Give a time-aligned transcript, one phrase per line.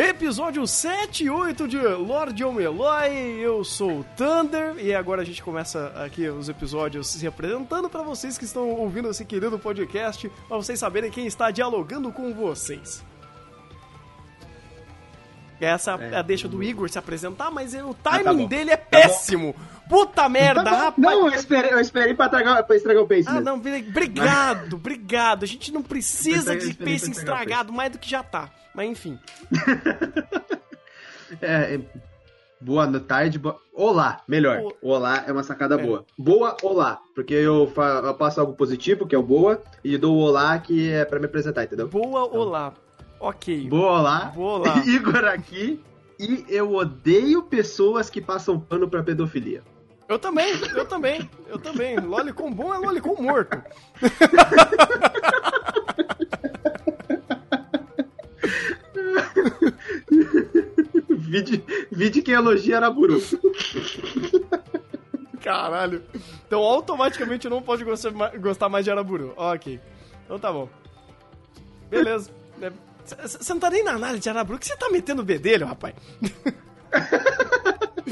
[0.00, 5.42] Episódio 7 e 8 de Lord Omeloy, eu sou o Thunder e agora a gente
[5.42, 10.56] começa aqui os episódios se apresentando para vocês que estão ouvindo esse querido podcast, para
[10.56, 13.04] vocês saberem quem está dialogando com vocês.
[15.60, 18.46] Essa é a deixa do Igor se apresentar, mas o timing tá bom.
[18.46, 19.54] dele é Tá péssimo.
[19.90, 20.76] Puta merda, Tá bom.
[20.76, 20.96] rapaz.
[20.98, 23.44] Não, eu esperei, eu esperei pra, tragar, pra estragar o pace Ah, mesmo.
[23.44, 25.42] não, obrigado, obrigado.
[25.42, 28.48] A gente não precisa de pacing estragado mais do que já tá.
[28.74, 29.18] Mas enfim.
[31.40, 31.80] É, é,
[32.60, 33.56] boa tarde, boa...
[33.72, 34.60] Olá, melhor.
[34.82, 35.78] O- Olá é uma sacada É.
[35.78, 36.04] boa.
[36.18, 36.98] Boa, olá.
[37.14, 40.58] Porque eu, fa- eu passo algo positivo, que é o boa, e dou o olá,
[40.58, 41.86] que é pra me apresentar, entendeu?
[41.88, 42.72] Boa, olá.
[43.20, 43.68] Ok.
[43.68, 44.24] Boa, olá.
[44.34, 44.78] Boa, olá.
[44.86, 45.80] Igor aqui.
[46.18, 49.62] E eu odeio pessoas que passam pano pra pedofilia.
[50.10, 51.96] Eu também, eu também, eu também.
[52.00, 53.62] Lolicon bom é Lolicon morto.
[61.08, 63.20] Vide, vide quem elogia Araburu.
[65.42, 66.02] Caralho.
[66.46, 69.32] Então automaticamente não pode gostar ma- gostar mais de Araburu.
[69.36, 69.80] Ok.
[70.24, 70.68] Então tá bom.
[71.88, 72.30] Beleza.
[73.04, 75.94] Você não tá nem na análise de Araburu, que você tá metendo o bedelho, rapaz?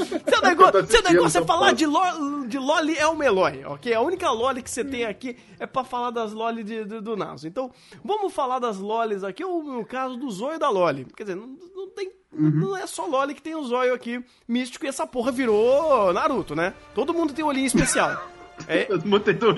[0.05, 3.93] Seu negócio, seu negócio é falar de, lo, de Loli é o Meloy, ok?
[3.93, 7.15] A única Loli que você tem aqui é pra falar das Loli de- de- do
[7.17, 7.47] Naso.
[7.47, 7.71] Então,
[8.03, 11.05] vamos falar das Lolis aqui, ou no caso do Zóio da Loli.
[11.15, 12.11] Quer dizer, não, não tem.
[12.31, 16.55] Não é só Loli que tem o Zóio aqui místico e essa porra virou Naruto,
[16.55, 16.73] né?
[16.93, 18.23] Todo mundo tem um olhinho especial.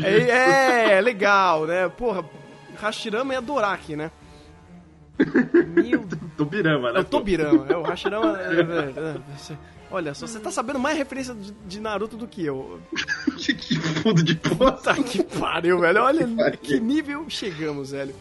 [0.05, 1.89] É, é, é, legal, né?
[1.89, 2.23] Porra,
[2.79, 4.09] Hashirama é Doraki, né?
[5.75, 6.05] Meu
[6.37, 6.99] Tubirama, né?
[6.99, 8.39] eu tô birama, é o Hashirama.
[8.39, 9.57] é, é, é,
[9.91, 12.79] Olha só, você tá sabendo mais referência de, de Naruto do que eu.
[13.37, 14.35] que fundo de.
[14.35, 16.01] Puta que pariu, velho.
[16.01, 16.57] Olha pariu.
[16.59, 18.15] que nível chegamos, velho.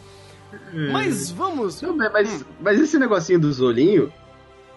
[0.93, 1.81] Mas vamos.
[1.81, 4.11] Não, mas- mas, mas esse negocinho dos olhinhos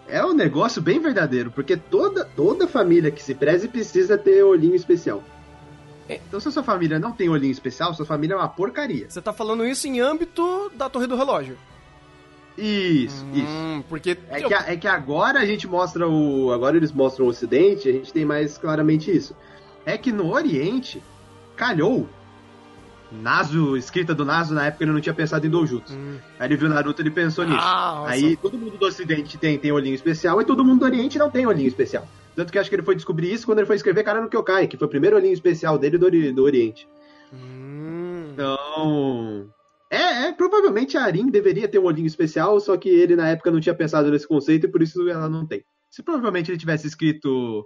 [0.08, 4.76] é um negócio bem verdadeiro, porque toda, toda família que se preze precisa ter olhinho
[4.76, 5.24] especial.
[6.08, 6.20] É.
[6.28, 9.10] Então, se a sua família não tem olhinho especial, sua família é uma porcaria.
[9.10, 11.58] Você tá falando isso em âmbito da Torre do Relógio.
[12.58, 13.48] Isso, isso.
[13.48, 14.18] Hum, porque.
[14.30, 16.52] É que, a- é que agora a gente mostra o.
[16.52, 19.36] Agora eles mostram o Ocidente, a gente tem mais claramente isso.
[19.86, 21.02] É que no Oriente,
[21.56, 22.08] calhou.
[23.12, 25.94] Naso, escrita do Naso, na época ele não tinha pensado em Dojutsu.
[25.94, 26.18] Hum.
[26.40, 27.60] Aí ele viu Naruto ele pensou nisso.
[27.62, 28.06] Ah.
[28.08, 31.30] Aí todo mundo do Ocidente tem, tem olhinho especial e todo mundo do Oriente não
[31.30, 32.08] tem olhinho especial.
[32.36, 34.66] Tanto que acho que ele foi descobrir isso quando ele foi escrever Cara no Kyokai,
[34.68, 36.88] que foi o primeiro olhinho especial dele do, do Oriente.
[37.32, 38.30] Hum.
[38.34, 39.48] Então.
[39.94, 43.52] É, é, provavelmente a Arin deveria ter um olhinho especial, só que ele na época
[43.52, 45.64] não tinha pensado nesse conceito e por isso ela não tem.
[45.92, 47.64] Se provavelmente ele tivesse escrito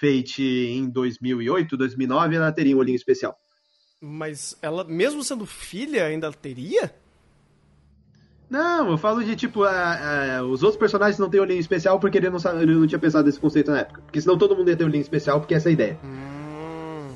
[0.00, 3.36] Fate em 2008, 2009, ela teria um olhinho especial.
[4.00, 6.92] Mas ela, mesmo sendo filha, ainda teria?
[8.50, 12.18] Não, eu falo de tipo, a- a- os outros personagens não têm olhinho especial porque
[12.18, 14.00] ele não, sabe, ele não tinha pensado nesse conceito na época.
[14.02, 15.98] Porque senão todo mundo ia ter olhinho especial, porque essa é a ideia.
[16.02, 17.08] Hum.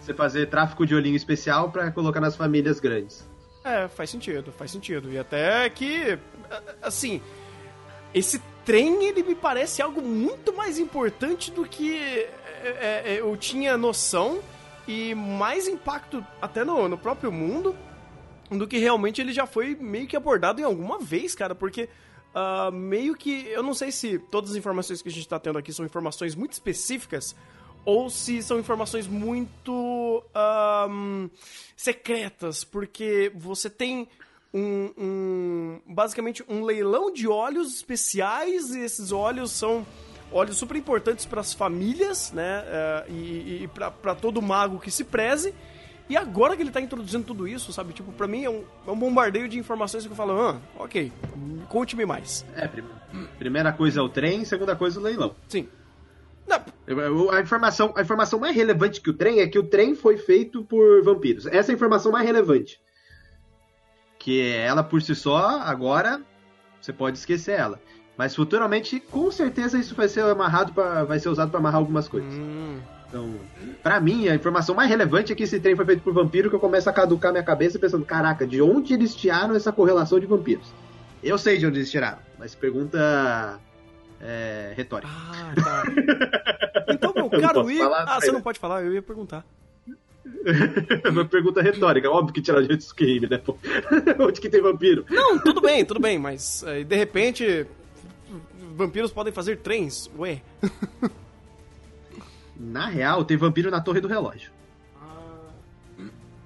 [0.00, 3.29] Você fazer tráfico de olhinho especial pra colocar nas famílias grandes.
[3.64, 5.12] É, faz sentido, faz sentido.
[5.12, 6.18] E até que,
[6.82, 7.20] assim,
[8.14, 12.30] esse trem, ele me parece algo muito mais importante do que é,
[12.64, 14.40] é, é, eu tinha noção
[14.86, 17.76] e mais impacto até no, no próprio mundo
[18.50, 21.88] do que realmente ele já foi meio que abordado em alguma vez, cara, porque
[22.34, 25.58] ah, meio que, eu não sei se todas as informações que a gente tá tendo
[25.58, 27.36] aqui são informações muito específicas
[27.84, 31.28] ou se são informações muito ahn,
[31.76, 34.06] secretas, porque você tem
[34.52, 39.86] um, um- basicamente um leilão de óleos especiais e esses óleos são
[40.32, 43.68] óleos super importantes para as famílias, né, eh, e, e
[44.02, 45.54] para todo mago que se preze.
[46.08, 48.90] E agora que ele tá introduzindo tudo isso, sabe, tipo, pra mim é um, é
[48.90, 51.12] um bombardeio de informações que eu falo, ah, ok,
[51.68, 52.44] conte-me mais.
[52.56, 52.84] É, prim-
[53.38, 55.36] primeira coisa é o trem, segunda coisa é o leilão.
[55.48, 55.68] Sim.
[56.50, 60.16] Não, A informação, a informação mais relevante que o trem é que o trem foi
[60.16, 61.46] feito por vampiros.
[61.46, 62.80] Essa é a informação mais relevante.
[64.18, 66.20] Que ela por si só, agora,
[66.80, 67.80] você pode esquecer ela.
[68.18, 72.06] Mas futuramente, com certeza, isso vai ser amarrado para vai ser usado para amarrar algumas
[72.06, 72.34] coisas.
[72.34, 73.34] hum, Então,
[73.82, 76.56] pra mim, a informação mais relevante é que esse trem foi feito por vampiro, que
[76.56, 80.26] eu começo a caducar minha cabeça pensando, caraca, de onde eles tiraram essa correlação de
[80.26, 80.66] vampiros?
[81.22, 83.58] Eu sei de onde eles tiraram, mas pergunta
[84.20, 85.12] é, retórica.
[85.12, 85.82] Ah, tá.
[86.92, 87.92] Então, meu caro posso Igor.
[87.94, 89.44] Ah, você não pode falar, eu ia perguntar.
[91.08, 93.38] Uma pergunta retórica, óbvio que tirar gente do crime, né?
[93.38, 93.56] Pô?
[94.18, 95.04] Onde que tem vampiro?
[95.08, 97.66] Não, tudo bem, tudo bem, mas eh, de repente
[98.74, 100.42] vampiros podem fazer trens, ué.
[102.58, 104.50] Na real, tem vampiro na torre do relógio.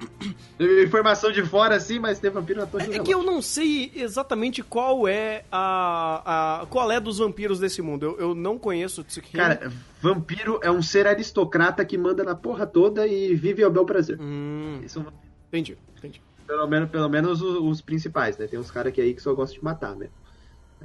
[0.85, 3.05] Informação de fora, assim, mas tem vampiro na torre É relógio.
[3.05, 8.05] que eu não sei exatamente qual é a, a qual é dos vampiros desse mundo.
[8.07, 9.39] Eu, eu não conheço Tsukihime.
[9.43, 13.85] Cara, vampiro é um ser aristocrata que manda na porra toda e vive ao bel
[13.85, 14.19] prazer.
[14.21, 15.07] Hum, Esses são
[15.49, 16.21] entendi, entendi.
[16.47, 18.47] pelo menos, pelo menos os, os principais, né?
[18.47, 20.09] Tem uns caras que aí que só gostam de matar, né?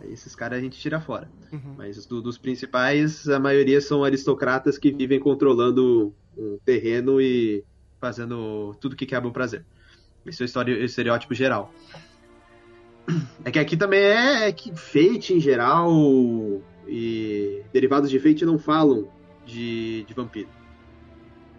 [0.02, 1.30] Aí esses caras a gente tira fora.
[1.52, 1.76] Uhum.
[1.78, 7.64] Mas do- dos principais, a maioria são aristocratas que vivem controlando um terreno e
[8.00, 9.64] fazendo tudo que quebra o prazer.
[10.26, 11.74] Esse é o estereótipo geral.
[13.44, 15.92] É que aqui também é, é que Fate em geral
[16.88, 19.08] e derivados de Fate não falam
[19.46, 20.50] de, de vampiro.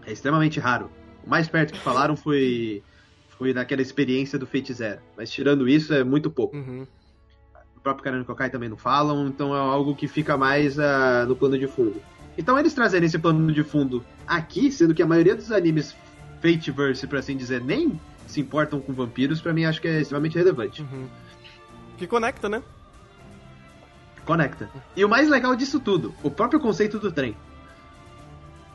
[0.06, 0.90] É extremamente raro.
[1.24, 2.82] O mais perto que falaram foi
[3.40, 5.00] foi naquela experiência do Fate Zero.
[5.16, 6.54] Mas tirando isso, é muito pouco.
[6.54, 6.86] Uhum.
[7.74, 11.34] O próprio Karano Kokai também não falam, então é algo que fica mais ah, no
[11.34, 12.02] plano de fundo.
[12.36, 15.96] Então eles trazerem esse plano de fundo aqui, sendo que a maioria dos animes
[16.40, 20.36] Fateverse, por assim dizer, nem se importam com vampiros, pra mim acho que é extremamente
[20.38, 20.82] relevante.
[20.82, 21.06] Uhum.
[21.98, 22.62] Que conecta, né?
[24.24, 24.70] Conecta.
[24.96, 27.36] E o mais legal disso tudo, o próprio conceito do trem.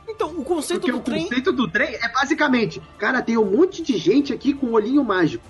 [0.08, 1.24] Então, o conceito Porque do o trem.
[1.24, 5.44] conceito do trem é basicamente, cara, tem um monte de gente aqui com olhinho mágico.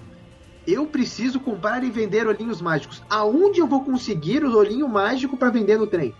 [0.65, 3.03] Eu preciso comprar e vender olhinhos mágicos.
[3.09, 6.13] Aonde eu vou conseguir o olhinho mágico pra vender no trem?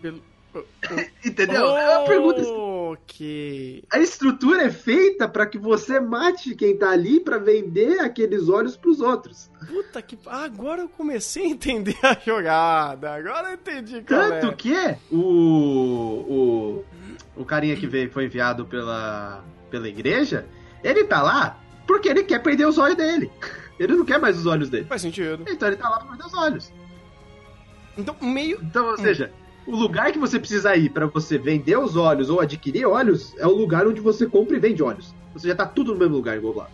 [0.00, 0.22] Pelo-
[1.24, 1.76] Entendeu?
[1.76, 2.42] É uma pergunta
[2.92, 3.84] Ok.
[3.92, 8.76] A estrutura é feita para que você mate quem tá ali para vender aqueles olhos
[8.76, 9.50] pros outros.
[9.66, 10.18] Puta que.
[10.26, 13.14] Agora eu comecei a entender a jogada.
[13.14, 14.54] Agora eu entendi qual Tanto é.
[14.54, 16.84] que o, o
[17.36, 20.46] o carinha que veio, foi enviado pela pela igreja,
[20.82, 23.30] ele tá lá porque ele quer perder os olhos dele.
[23.78, 24.86] Ele não quer mais os olhos dele.
[24.86, 25.44] Faz sentido.
[25.46, 26.72] Então ele tá lá pra perder os olhos.
[27.94, 28.58] Então, meio.
[28.62, 29.30] Então, ou seja,
[29.66, 33.46] o lugar que você precisa ir para você vender os olhos ou adquirir olhos é
[33.46, 35.14] o lugar onde você compra e vende olhos.
[35.32, 36.70] Você já tá tudo no mesmo lugar englobado.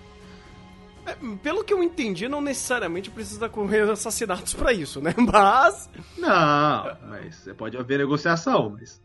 [1.06, 5.14] é, Pelo que eu entendi, não necessariamente precisa correr assassinatos pra isso, né?
[5.18, 5.90] Mas.
[6.18, 9.00] Não, mas você pode haver negociação, mas.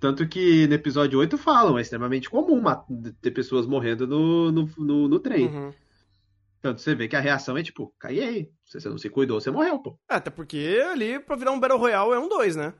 [0.00, 2.60] Tanto que no episódio 8 falam, é extremamente comum
[3.22, 5.46] ter pessoas morrendo no, no, no, no trem.
[5.46, 5.72] Uhum.
[6.62, 8.50] Tanto você vê que a reação é tipo, cai aí.
[8.66, 9.98] Se você não se cuidou, você morreu, pô.
[10.08, 12.74] Até porque ali, pra virar um Battle Royale, é um 2, né?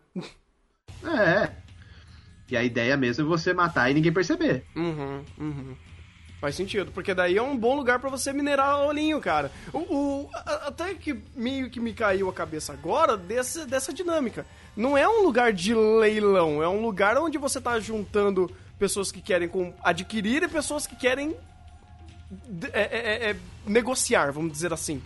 [1.05, 1.51] É.
[2.51, 4.65] E a ideia mesmo é você matar e ninguém perceber.
[4.77, 5.77] Uhum, uhum.
[6.41, 9.53] Faz sentido, porque daí é um bom lugar pra você minerar olhinho, cara.
[9.73, 14.47] O, o- a- até que meio que me caiu a cabeça agora dessa, dessa dinâmica.
[14.77, 19.21] Não é um lugar de leilão, é um lugar onde você tá juntando pessoas que
[19.21, 21.37] querem com- adquirir e pessoas que querem
[22.73, 23.37] é- é- é- é,
[23.67, 25.03] negociar, vamos dizer assim.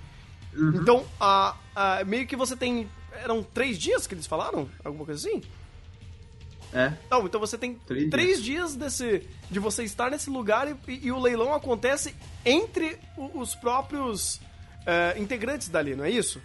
[0.56, 2.88] Então, a, a- meio que você tem.
[3.22, 4.68] Eram três dias que eles falaram?
[4.84, 5.42] Alguma coisa assim?
[6.72, 6.92] É.
[7.10, 11.12] Não, então você tem Três três, dias desse de você estar nesse lugar e, e
[11.12, 14.40] o leilão acontece entre o- os próprios
[14.86, 16.40] é, integrantes dali, não é isso?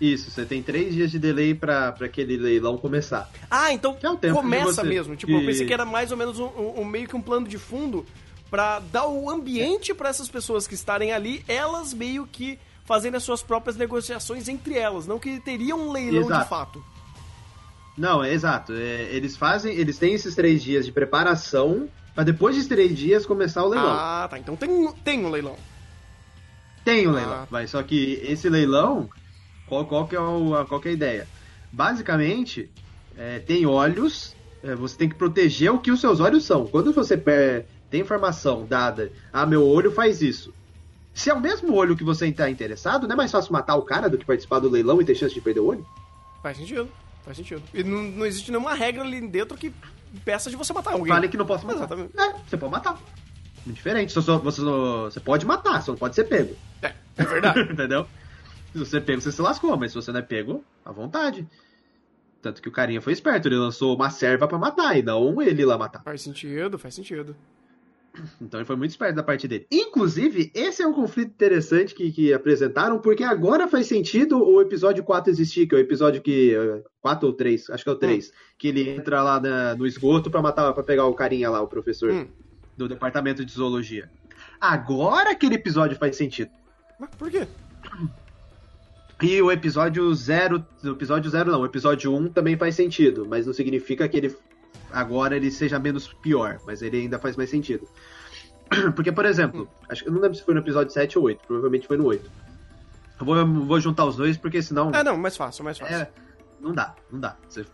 [0.00, 3.28] Isso, você tem três dias de delay pra, pra aquele leilão começar.
[3.50, 5.14] Ah, então é começa você- mesmo.
[5.16, 6.46] Tipo, eu pensei que- era mais ou menos um-
[6.80, 8.06] um- meio que um plano de fundo
[8.50, 13.22] pra dar o ambiente pra essas pessoas que estarem ali, elas meio que fazendo as
[13.22, 16.48] suas próprias negociações entre elas, não que teriam um leilão de Exato.
[16.48, 16.84] fato.
[17.96, 18.72] Não, é exato.
[18.72, 23.26] É, eles fazem, eles têm esses três dias de preparação pra depois desses três dias
[23.26, 23.90] começar o leilão.
[23.90, 24.38] Ah, tá.
[24.38, 25.56] Então tem, tem um leilão.
[26.84, 27.14] Tem o Ah.
[27.14, 29.10] leilão, mas só que esse leilão,
[29.66, 31.28] qual, qual, que, é o, a- qual que é a ideia?
[31.72, 32.70] Basicamente,
[33.16, 36.66] é, tem olhos, é, você tem que proteger o que os seus olhos são.
[36.66, 37.16] Quando você
[37.90, 40.52] tem informação dada, ah, meu olho faz isso.
[41.14, 43.82] Se é o mesmo olho que você está interessado, não é mais fácil matar o
[43.82, 45.86] cara do que participar do leilão e ter chance de perder o olho?
[46.42, 46.88] Faz sentido.
[47.24, 47.62] Faz sentido.
[47.74, 49.72] E não, não existe nenhuma regra ali dentro que
[50.24, 51.08] peça de você matar alguém.
[51.12, 51.78] Fale que não posso matar.
[51.78, 52.12] Exatamente.
[52.18, 52.98] É, você pode matar.
[53.66, 56.54] Diferente, só, só- você, você pode matar, só não pode ser pego.
[56.80, 57.60] É, é verdade.
[57.72, 58.06] Entendeu?
[58.72, 61.46] Se você é pego, você se lascou, mas se você não é pego, à vontade.
[62.40, 65.64] Tanto que o carinha foi esperto, ele lançou uma serva pra matar, e não ele
[65.64, 66.02] lá matar.
[66.04, 67.34] faz sentido, faz sentido.
[68.40, 69.66] Então ele foi muito esperto da parte dele.
[69.70, 75.04] Inclusive, esse é um conflito interessante que, que apresentaram, porque agora faz sentido o episódio
[75.04, 76.54] 4 existir, que é o episódio que.
[76.54, 78.32] eh, 4 ou 3, acho que é o 3.
[78.58, 81.68] Que ele entra lá na- no esgoto pra matar, para pegar o carinha lá, o
[81.68, 82.26] professor Hum.
[82.76, 84.10] do departamento de zoologia.
[84.60, 86.50] Agora aquele episódio faz sentido.
[86.98, 87.46] Mas por quê?
[89.22, 93.46] E o episódio 0, o episódio 0 não, o episódio 1 também faz sentido, mas
[93.46, 94.36] não significa que ele
[94.92, 97.86] agora ele seja menos pior, mas ele ainda faz mais sentido.
[98.94, 101.40] Porque, por exemplo, acho que eu não lembro se foi no episódio 7 ou 8,
[101.46, 102.30] provavelmente foi no 8.
[103.20, 104.90] Eu vou, vou juntar os dois, porque senão.
[104.94, 105.96] É, não, mais fácil, mais fácil.
[105.96, 106.08] É,
[106.60, 107.36] não dá, não dá.
[107.48, 107.64] Você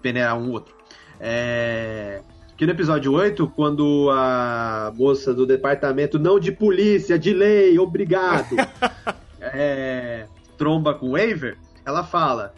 [0.00, 0.74] peneirar um outro.
[1.20, 2.22] É.
[2.56, 8.54] Que no episódio 8, quando a moça do departamento, não de polícia, de lei, obrigado,
[9.40, 10.26] é,
[10.56, 12.54] tromba com o Waver, ela fala.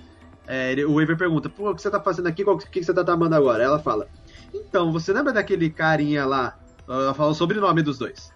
[0.47, 2.43] É, ele- o Waver pergunta: Pô, o que você tá fazendo aqui?
[2.45, 3.63] O que que você tá tramando agora?
[3.63, 4.09] Ela fala:
[4.55, 6.57] Então, você lembra daquele carinha lá?
[6.89, 8.31] Ela fala o sobrenome dos dois.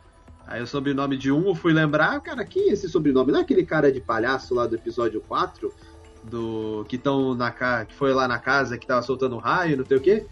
[0.47, 3.31] Aí o sobrenome de um eu fui lembrar, cara, quem é esse sobrenome?
[3.31, 5.73] Não é aquele cara de palhaço lá do episódio 4?
[6.25, 6.85] Do.
[6.89, 7.85] Que estão na ca...
[7.85, 10.27] que foi lá na casa que tava soltando raio, não sei o quê.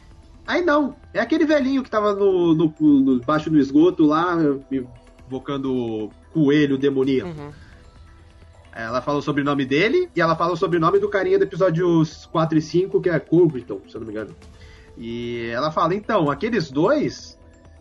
[0.46, 4.34] Aí não, é aquele velhinho que tava no, no, no- baixo do esgoto lá,
[5.26, 7.28] invocando coelho demoníaco.
[7.28, 7.50] Uhum.
[8.78, 12.58] Ela fala o sobrenome dele e ela fala o sobrenome do carinha do episódios 4
[12.58, 14.36] e 5, que é Curbriton, se eu não me engano.
[14.96, 17.36] E ela fala, então, aqueles dois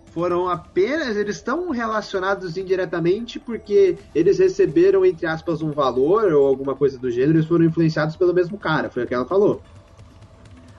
[0.07, 1.15] foram apenas.
[1.15, 7.11] Eles estão relacionados indiretamente porque eles receberam, entre aspas, um valor ou alguma coisa do
[7.11, 9.61] gênero, eles foram influenciados pelo mesmo cara, foi o que ela falou.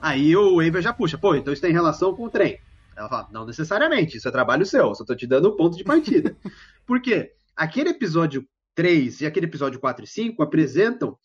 [0.01, 2.59] Aí o Waver já puxa, pô, então isso tem relação com o trem.
[2.93, 5.83] Ela fala, não necessariamente, isso é trabalho seu, só tô te dando o ponto de
[5.85, 6.35] partida.
[6.85, 7.31] Por quê?
[7.55, 8.45] Aquele episódio
[8.79, 11.17] 3 e aquele episódio 4 e 5 apresentam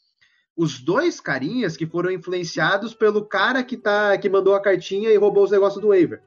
[0.57, 5.17] os dois carinhas que foram influenciados pelo cara que, tá, que mandou a cartinha e
[5.17, 6.21] roubou os negócios do Waver.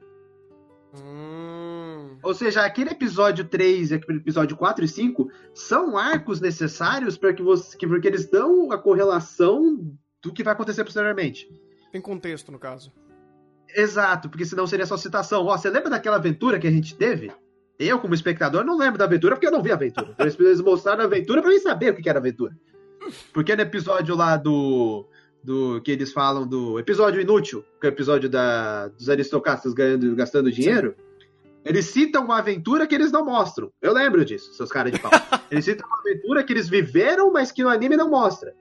[0.97, 2.17] Hum.
[2.23, 7.33] Ou seja, aquele episódio 3 e aquele episódio 4 e 5 são arcos necessários para
[7.33, 7.77] que você.
[7.77, 11.45] Que, porque eles dão a correlação do que vai acontecer posteriormente.
[11.91, 12.93] Tem contexto, no caso.
[13.75, 15.45] Exato, porque senão seria só citação.
[15.45, 17.33] Ó, você lembra daquela aventura que a gente teve?
[17.79, 20.15] Eu, como espectador, não lembro da aventura porque eu não vi a aventura.
[20.19, 22.55] Eles mostraram a aventura pra mim saber o que era a aventura.
[23.33, 25.07] Porque no episódio lá do.
[25.43, 30.15] do que eles falam do episódio inútil, que é o episódio da, dos aristocratas ganhando,
[30.15, 30.95] gastando dinheiro,
[31.63, 33.71] eles citam uma aventura que eles não mostram.
[33.81, 35.11] Eu lembro disso, seus caras de pau.
[35.51, 38.55] eles citam uma aventura que eles viveram, mas que no anime não mostra.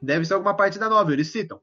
[0.00, 1.60] Deve ser alguma parte da novela, eles citam.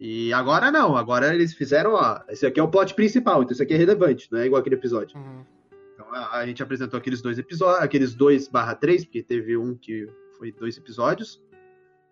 [0.00, 3.62] E agora não, agora eles fizeram, ó, esse aqui é o plot principal, então isso
[3.62, 5.18] aqui é relevante, não é igual aquele episódio.
[5.18, 5.44] Uhum.
[6.12, 10.06] A, a gente apresentou aqueles dois episódios, aqueles dois barra três, porque teve um que
[10.36, 11.42] foi dois episódios.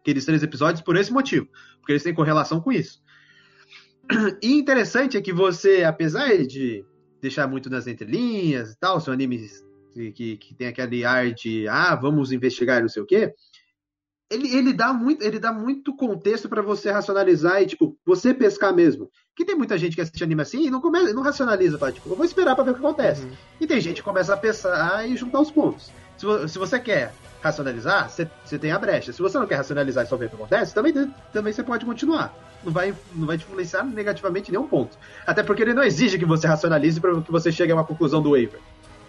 [0.01, 1.49] Aqueles três episódios por esse motivo,
[1.81, 3.03] porque eles têm correlação com isso.
[4.41, 6.85] E interessante é que você, apesar de
[7.21, 11.67] deixar muito nas entrelinhas e tal, são animes que, que, que tem aquele ar de
[11.69, 13.33] ah, vamos investigar não sei o quê.
[14.29, 18.75] Ele, ele, dá muito, ele dá muito contexto para você racionalizar e, tipo, você pescar
[18.75, 19.09] mesmo.
[19.37, 22.09] Que tem muita gente que assiste anime assim e não, come, não racionaliza, fala, tipo,
[22.11, 23.23] eu vou esperar para ver o que acontece.
[23.23, 23.33] Uhum.
[23.61, 25.93] E tem gente que começa a pensar e juntar os pontos.
[26.17, 29.13] Se, se você quer racionalizar, você, tem a brecha.
[29.13, 30.93] Se você não quer racionalizar e só ver o que acontece, também,
[31.33, 32.35] também você pode continuar.
[32.65, 34.99] Não vai, não vai te influenciar negativamente nenhum ponto.
[35.25, 38.21] Até porque ele não exige que você racionalize para que você chegue a uma conclusão
[38.21, 38.59] do waiver.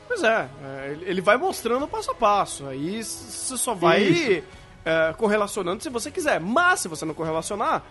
[0.08, 2.68] Pois é, é, ele- ele vai mostrando passo a passo.
[2.68, 4.44] Aí você só vai Isso.
[4.86, 6.40] É, correlacionando se você quiser.
[6.40, 7.84] Mas se você não correlacionar,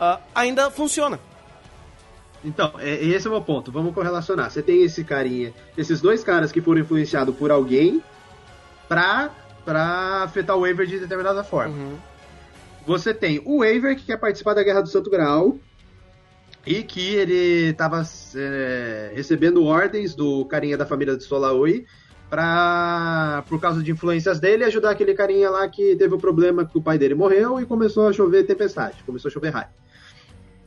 [0.00, 1.18] ah, ainda funciona.
[2.44, 3.72] Então, é, esse é o meu ponto.
[3.72, 4.50] Vamos correlacionar.
[4.50, 8.02] Você tem esse carinha, esses dois caras que foram influenciados por alguém
[8.88, 9.30] pra,
[9.64, 11.74] pra afetar o waiver de determinada forma.
[11.74, 11.96] Uhum.
[12.86, 15.56] Você tem o Waver, que quer participar da Guerra do Santo Graal,
[16.66, 18.02] e que ele estava
[19.14, 21.86] recebendo ordens do carinha da família de Solaoi
[22.30, 26.76] pra, por causa de influências dele, ajudar aquele carinha lá que teve o problema que
[26.76, 29.68] o pai dele morreu e começou a chover tempestade, começou a chover raio.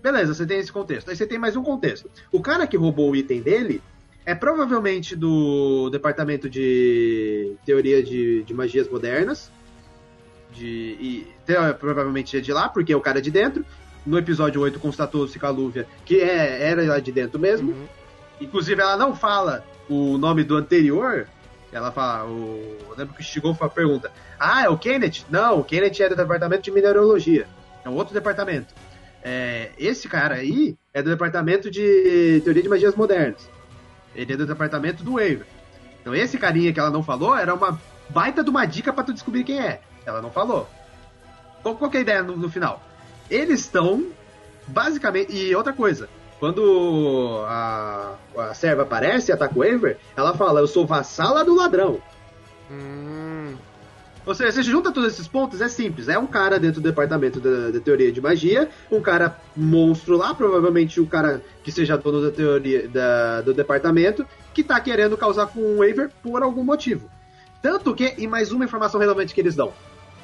[0.02, 1.10] Beleza, você tem esse contexto.
[1.10, 2.10] Aí você tem mais um contexto.
[2.32, 3.82] O cara que roubou o item dele
[4.26, 9.52] é provavelmente do departamento de teoria de, de magias modernas,
[10.54, 10.66] de,
[11.00, 13.66] e te- provavelmente é de lá, porque é o cara de dentro.
[14.06, 17.72] No episódio 8 constatou-se com a Lúvia que é, era lá de dentro mesmo.
[17.72, 17.86] Uhum.
[18.40, 21.28] Inclusive, ela não fala o nome do anterior.
[21.78, 22.26] Ela fala.
[22.26, 25.26] O, eu lembro que chegou a pergunta: Ah, é o Kenneth?
[25.30, 27.48] Não, o Kenneth é do departamento de mineralogia.
[27.86, 28.74] É um outro departamento.
[29.24, 33.48] É, esse cara aí é do departamento de teoria de magias modernas.
[34.16, 35.46] Ele é do departamento do Waver.
[36.02, 37.80] Então, esse carinha que ela não falou era uma
[38.10, 39.82] baita de uma dica pra tu descobrir quem é.
[40.06, 40.68] Ela não falou.
[41.62, 42.82] Qual, qual que é a ideia no, no final?
[43.30, 44.08] Eles estão
[44.66, 45.36] basicamente.
[45.36, 50.67] E outra coisa, quando a, a serva aparece e ataca o Waver, ela fala: Eu
[50.67, 52.00] sou vassala do ladrão.
[52.72, 53.56] Hum.
[54.25, 56.10] Ou seja, você junta todos esses pontos, é simples.
[56.10, 60.34] É um cara dentro do departamento da, da teoria de magia, um cara monstro lá,
[60.34, 65.48] provavelmente o cara que seja dono da teoria da- do departamento, que tá querendo causar
[65.48, 67.10] com o Waver por algum motivo.
[67.62, 69.72] Tanto que, e mais uma informação relevante que eles dão.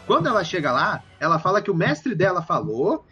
[0.06, 3.06] Quando ela chega lá, ela fala que o mestre dela falou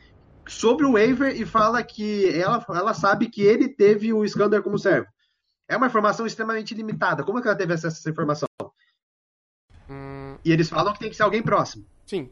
[0.48, 4.78] sobre o waiver e fala que ela, ela sabe que ele teve o Skander como
[4.80, 5.08] servo.
[5.68, 7.24] É uma informação extremamente limitada.
[7.24, 8.48] Como é que ela teve acesso a essa informação?
[9.90, 11.86] Hum, E eles falam que tem que ser alguém próximo.
[12.06, 12.30] sim.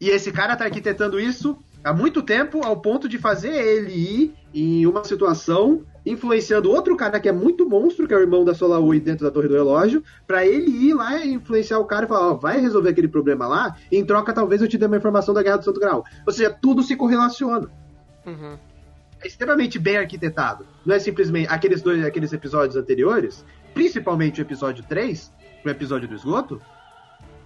[0.00, 4.34] E esse cara tá arquitetando isso há muito tempo, ao ponto de fazer ele ir
[4.54, 8.54] em uma situação influenciando outro cara que é muito monstro, que é o irmão da
[8.54, 12.08] Solaui dentro da Torre do Relógio, pra ele ir lá e influenciar o cara e
[12.08, 14.96] falar, ó, vai resolver aquele problema lá, e em troca talvez eu te dê uma
[14.96, 16.04] informação da Guerra do Santo Grau.
[16.26, 17.70] Ou seja, tudo se correlaciona.
[18.26, 18.58] Uhum.
[19.22, 20.66] É extremamente bem arquitetado.
[20.84, 25.32] Não é simplesmente aqueles dois aqueles episódios anteriores, principalmente o episódio 3,
[25.64, 26.60] o episódio do esgoto,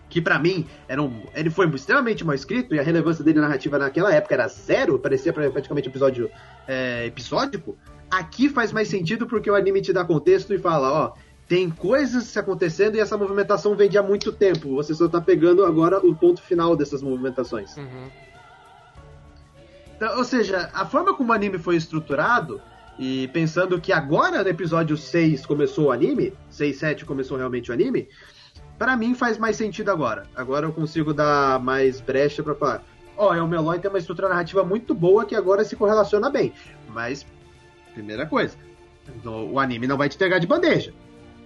[0.09, 3.79] que pra mim era um, ele foi extremamente mal escrito e a relevância dele narrativa
[3.79, 6.31] naquela época era zero, parecia praticamente episódio
[6.67, 7.77] é, episódico.
[8.11, 11.13] Aqui faz mais sentido porque o anime te dá contexto e fala, ó,
[11.47, 14.75] tem coisas acontecendo e essa movimentação vem de há muito tempo.
[14.77, 17.77] Você só tá pegando agora o ponto final dessas movimentações.
[17.77, 18.09] Uhum.
[19.97, 22.61] Então, ou seja, a forma como o anime foi estruturado,
[22.99, 27.75] e pensando que agora no episódio 6 começou o anime, 6, 7 começou realmente o
[27.75, 28.09] anime,
[28.79, 30.25] pra mim faz mais sentido agora.
[30.35, 32.85] Agora eu consigo dar mais brecha pra falar.
[33.17, 36.53] Ó, é o Meloy tem uma estrutura narrativa muito boa que agora se correlaciona bem.
[36.89, 37.27] Mas,
[37.93, 38.57] primeira coisa,
[39.25, 40.93] o anime não vai te pegar de bandeja.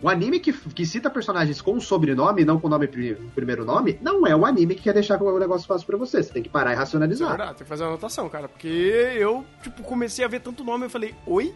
[0.02, 4.26] O anime que, que cita personagens com sobrenome, não com nome pri- primeiro nome, não
[4.26, 6.20] é o anime que quer deixar o negócio fácil pra você.
[6.22, 7.28] Você tem que parar e é racionalizar.
[7.28, 8.48] verdade, tem que fazer uma anotação, cara.
[8.48, 11.54] Porque eu, tipo, comecei a ver tanto nome e falei, oi?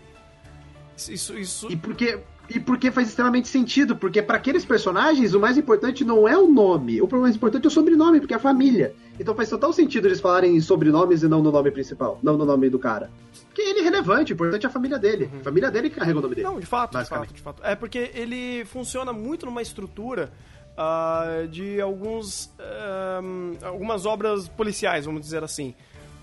[0.96, 1.70] Isso, isso.
[1.70, 6.28] E porque, e porque faz extremamente sentido, porque para aqueles personagens o mais importante não
[6.28, 8.94] é o nome, o mais importante é o sobrenome, porque é a família.
[9.18, 12.44] Então faz total sentido eles falarem em sobrenomes e não no nome principal, não no
[12.44, 13.10] nome do cara.
[13.46, 15.30] Porque ele é relevante, o importante é a família dele.
[15.40, 16.46] A família dele que carrega o nome dele.
[16.46, 17.62] Não, de fato, de fato, de fato.
[17.64, 20.30] É porque ele funciona muito numa estrutura
[20.76, 25.74] ah, de alguns ahm, algumas obras policiais, vamos dizer assim.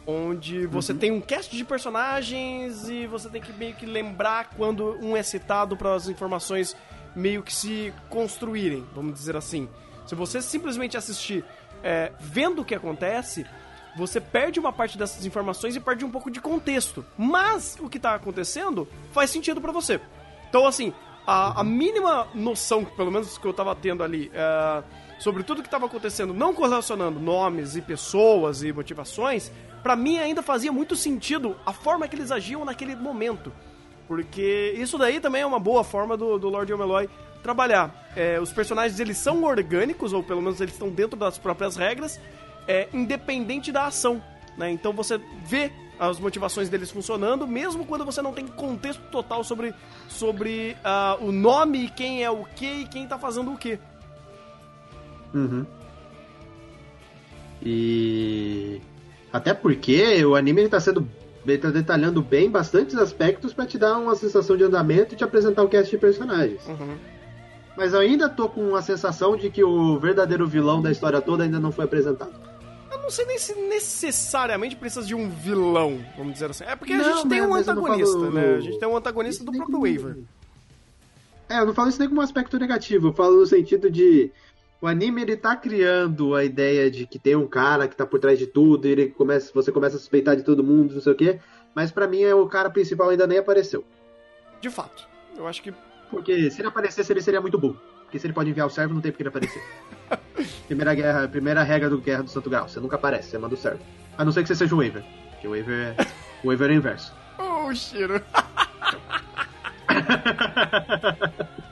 [0.06, 4.98] Onde você tem um cast de personagens e você tem que meio que lembrar quando
[5.02, 6.76] um é citado para as informações
[7.16, 9.70] meio que se construírem, vamos dizer assim.
[10.06, 11.46] Se você simplesmente assistir
[11.84, 13.46] é, vendo o que acontece,
[13.96, 17.06] você perde uma parte dessas informações e perde um pouco de contexto.
[17.18, 20.02] Mas o que tá acontecendo faz sentido pra você.
[20.50, 20.94] Então, assim,
[21.26, 24.84] a, a mínima noção, pelo menos que eu tava tendo ali, é,
[25.20, 29.52] sobre tudo que tava acontecendo, não correlacionando nomes e pessoas e motivações,
[29.84, 33.52] pra mim ainda fazia muito sentido a forma que eles agiam naquele momento.
[34.08, 37.10] Porque isso daí também é uma boa forma do, do Lord Omeloy
[37.44, 38.10] trabalhar.
[38.16, 42.20] É, os personagens, eles são orgânicos, ou pelo menos eles estão dentro das próprias regras,
[42.68, 44.24] é, independente da ação.
[44.58, 44.72] Né?
[44.72, 49.74] Então você vê as motivações deles funcionando, mesmo quando você não tem contexto total sobre,
[50.08, 53.80] sobre ah, o nome, quem é o que e quem tá fazendo o que.
[55.34, 55.66] Uhum.
[57.62, 58.82] E
[59.34, 61.06] até porque o anime ele tá sendo
[61.46, 65.26] ele tá detalhando bem bastantes aspectos pra te dar uma sensação de andamento e te
[65.26, 66.66] apresentar o cast de personagens.
[66.68, 66.96] Uhum.
[67.76, 71.44] Mas eu ainda tô com a sensação de que o verdadeiro vilão da história toda
[71.44, 72.32] ainda não foi apresentado.
[72.90, 76.64] Eu não sei nem se necessariamente precisa de um vilão, vamos dizer assim.
[76.66, 78.56] É porque a Não, gente tem um antagonista, falo- né?
[78.56, 80.18] A gente tem um antagonista do próprio Waver.
[81.50, 84.32] É, eu não falo isso nem como um aspecto negativo, eu falo no sentido de
[84.84, 88.20] o anime ele tá criando a ideia de que tem um cara que tá por
[88.20, 91.14] trás de tudo, e ele começa, você começa a suspeitar de todo mundo, não sei
[91.14, 91.40] o quê,
[91.74, 93.86] mas pra mim é o cara principal ainda nem apareceu.
[94.60, 95.08] De fato.
[95.38, 95.74] Eu acho que
[96.12, 97.80] Porque se ele aparecesse, ele seria muito burro.
[98.02, 99.64] Porque se ele pode enviar o servo, não tem porque ele aparecer.
[100.68, 103.58] primeira, guerra, primeira regra do Guerra do Santo Grau, você nunca aparece, você manda o
[103.58, 103.80] servo.
[104.18, 105.06] A não ser que você seja o Waver.
[105.30, 106.08] Porque o Waver é,
[106.44, 107.14] o Waver é o inverso.
[107.66, 108.22] Oh, Shiro.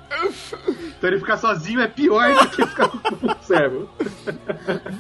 [1.02, 3.90] Então ele ficar sozinho é pior do que ficar com o servo.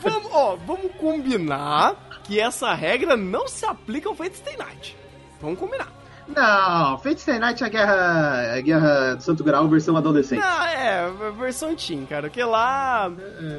[0.01, 4.97] vamos, ó, vamos combinar que essa regra não se aplica ao Fate Stay Night.
[5.39, 5.89] Vamos combinar.
[6.27, 10.39] Não, Fate Stay Night é a guerra, a guerra do Santo Grau versão adolescente.
[10.39, 12.23] Não, é, versão Team, cara.
[12.29, 13.11] Porque lá.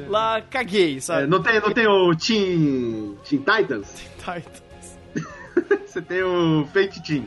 [0.09, 1.27] Lá caguei, É, sabe?
[1.27, 4.03] não, tem, não tem o Teen, Teen Titans?
[4.17, 4.63] Titans.
[5.87, 7.23] Você tem o Fate Team.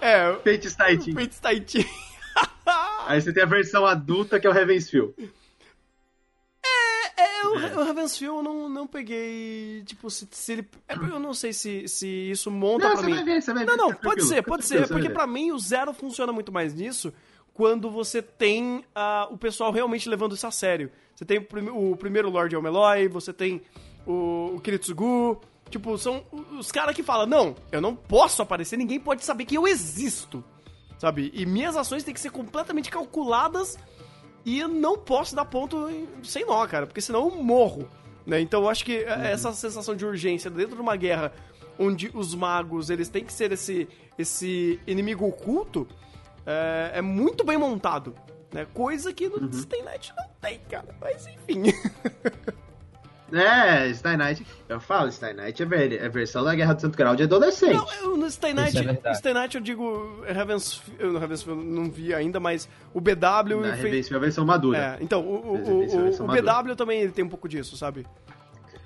[0.00, 1.14] É, Fate Stay Team.
[1.14, 1.84] Fate Stay Team.
[3.06, 5.14] Aí você tem a versão adulta que é o Ravensfield.
[7.18, 9.82] É, o, o Ravensfield eu não, não peguei.
[9.86, 10.68] Tipo, se, se ele.
[10.88, 13.14] É, eu não sei se, se isso monta Não, pra você mim.
[13.14, 13.70] vai ver, você vai ver.
[13.70, 14.74] Não, não, fica pode ser, pode ser.
[14.74, 17.12] É você vai porque pra mim o Zero funciona muito mais nisso
[17.54, 20.90] quando você tem ah, o pessoal realmente levando isso a sério.
[21.14, 23.62] Você tem o, prime- o primeiro Lord Elmeloy, você tem
[24.06, 25.40] o, o Kiritsugu.
[25.70, 26.24] Tipo, são
[26.58, 30.44] os caras que falam: Não, eu não posso aparecer, ninguém pode saber que eu existo.
[30.98, 31.30] Sabe?
[31.34, 33.78] E minhas ações têm que ser completamente calculadas
[34.44, 37.88] e eu não posso dar ponto em- sem nó, cara, porque senão eu morro.
[38.24, 38.40] Né?
[38.40, 39.22] Então eu acho que uhum.
[39.22, 41.32] essa sensação de urgência dentro de uma guerra
[41.78, 45.86] onde os magos eles têm que ser esse, esse inimigo oculto
[46.46, 48.14] é, é muito bem montado.
[48.52, 48.66] Né?
[48.72, 49.50] Coisa que no uhum.
[49.50, 50.94] Staynet não tem, cara.
[51.00, 51.64] Mas enfim.
[53.32, 56.96] É, Stein Knight, eu falo, Stein Knight é, ver, é versão da Guerra do Santo
[56.96, 57.74] Graal de adolescente.
[57.74, 62.14] Não, eu, no Stein Knight, é Stein Knight eu digo Ravensfield, eu Ravensfield não vi
[62.14, 63.60] ainda, mas o BW...
[63.62, 64.78] Na Ravensfield é a versão madura.
[64.78, 68.06] É, então, o, o, o, o BW também ele tem um pouco disso, sabe?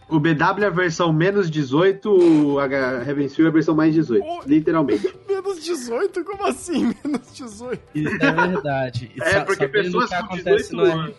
[0.08, 2.66] O BW é a versão menos 18, a
[3.04, 5.14] Ravensfield é a versão mais 18, oh, literalmente.
[5.28, 6.24] menos 18?
[6.24, 7.82] Como assim, menos 18?
[7.94, 9.12] Isso é verdade.
[9.20, 11.14] é, porque pessoas com 18 anos...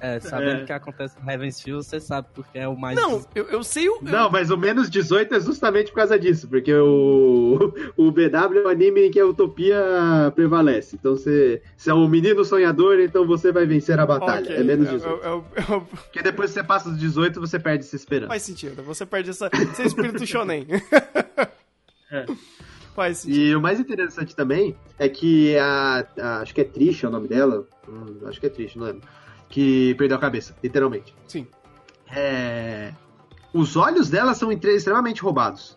[0.00, 0.64] É, sabendo o é.
[0.64, 2.96] que acontece no Heaven's Feel, você sabe porque é o mais.
[2.96, 3.98] Não, eu, eu sei o.
[4.02, 8.66] Não, mas o menos 18 é justamente por causa disso, porque o, o BW é
[8.66, 9.78] um anime em que a utopia
[10.34, 10.96] prevalece.
[10.96, 14.42] Então você, você é um menino sonhador, então você vai vencer a batalha.
[14.42, 14.56] Okay.
[14.56, 15.06] É menos 18.
[15.06, 15.80] Eu, eu, eu...
[15.82, 18.28] Porque depois que você passa dos 18, você perde essa esperança.
[18.28, 20.66] Faz sentido, você perde essa, esse espírito shonen.
[22.10, 22.26] é.
[22.96, 23.38] Faz sentido.
[23.38, 27.28] E o mais interessante também é que a, a acho que é Trisha o nome
[27.28, 27.66] dela.
[27.88, 29.02] Hum, acho que é Trisha, não lembro
[29.50, 31.14] que perdeu a cabeça, literalmente.
[31.28, 31.46] Sim.
[32.10, 32.94] É...
[33.52, 35.76] Os olhos dela são extremamente roubados.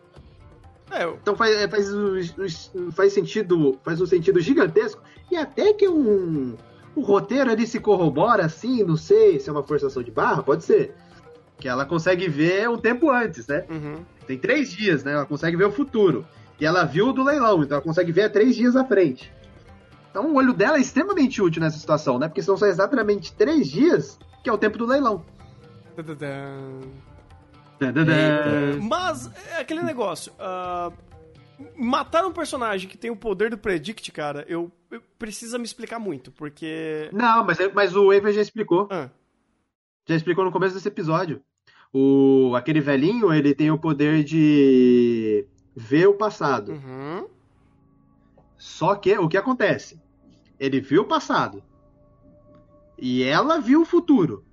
[0.92, 1.18] É, eu...
[1.22, 1.88] Então faz, é, faz,
[2.92, 6.56] faz sentido, faz um sentido gigantesco e até que um
[6.96, 10.64] o roteiro ali se corrobora assim, não sei se é uma forçação de barra, pode
[10.64, 10.94] ser.
[11.58, 13.66] Que ela consegue ver um tempo antes, né?
[13.70, 14.06] Uhum.
[14.28, 15.14] Tem três dias, né?
[15.14, 16.26] Ela consegue ver o futuro.
[16.60, 19.34] E ela viu do leilão, então ela consegue ver três dias à frente.
[20.14, 22.28] Então o olho dela é extremamente útil nessa situação, né?
[22.28, 25.26] Porque são só exatamente três dias, que é o tempo do leilão.
[28.80, 30.32] Mas é aquele negócio.
[30.34, 30.94] Uh,
[31.76, 35.98] matar um personagem que tem o poder do Predict, cara, eu, eu precisa me explicar
[35.98, 37.10] muito, porque.
[37.12, 38.88] Não, mas, mas o Aver já explicou.
[38.92, 39.10] Ah.
[40.08, 41.42] Já explicou no começo desse episódio.
[41.92, 46.74] O, aquele velhinho, ele tem o poder de ver o passado.
[46.74, 47.28] Uhum.
[48.64, 50.00] Só que o que acontece?
[50.58, 51.62] Ele viu o passado.
[52.98, 54.46] E ela viu o futuro.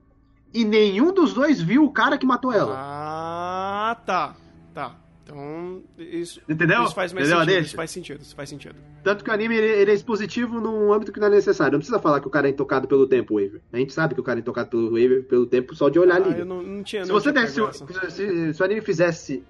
[0.53, 2.75] E nenhum dos dois viu o cara que matou ela.
[2.77, 4.35] Ah, tá.
[4.75, 4.96] Tá.
[5.23, 6.83] Então, isso, Entendeu?
[6.83, 7.64] isso faz mais Entendeu sentido.
[7.64, 8.75] Isso faz sentido, isso faz sentido.
[9.05, 11.75] Tanto que o anime ele, ele, é expositivo num âmbito que não é necessário.
[11.75, 13.61] Não precisa falar que o cara é intocado pelo tempo, Waver.
[13.73, 16.20] A gente sabe que o cara é intocado pelo Waver, pelo tempo, só de olhar
[16.20, 16.40] ah, ali.
[16.40, 19.44] Eu não, não tinha, se não você desse, se, se, se, o anime fizesse.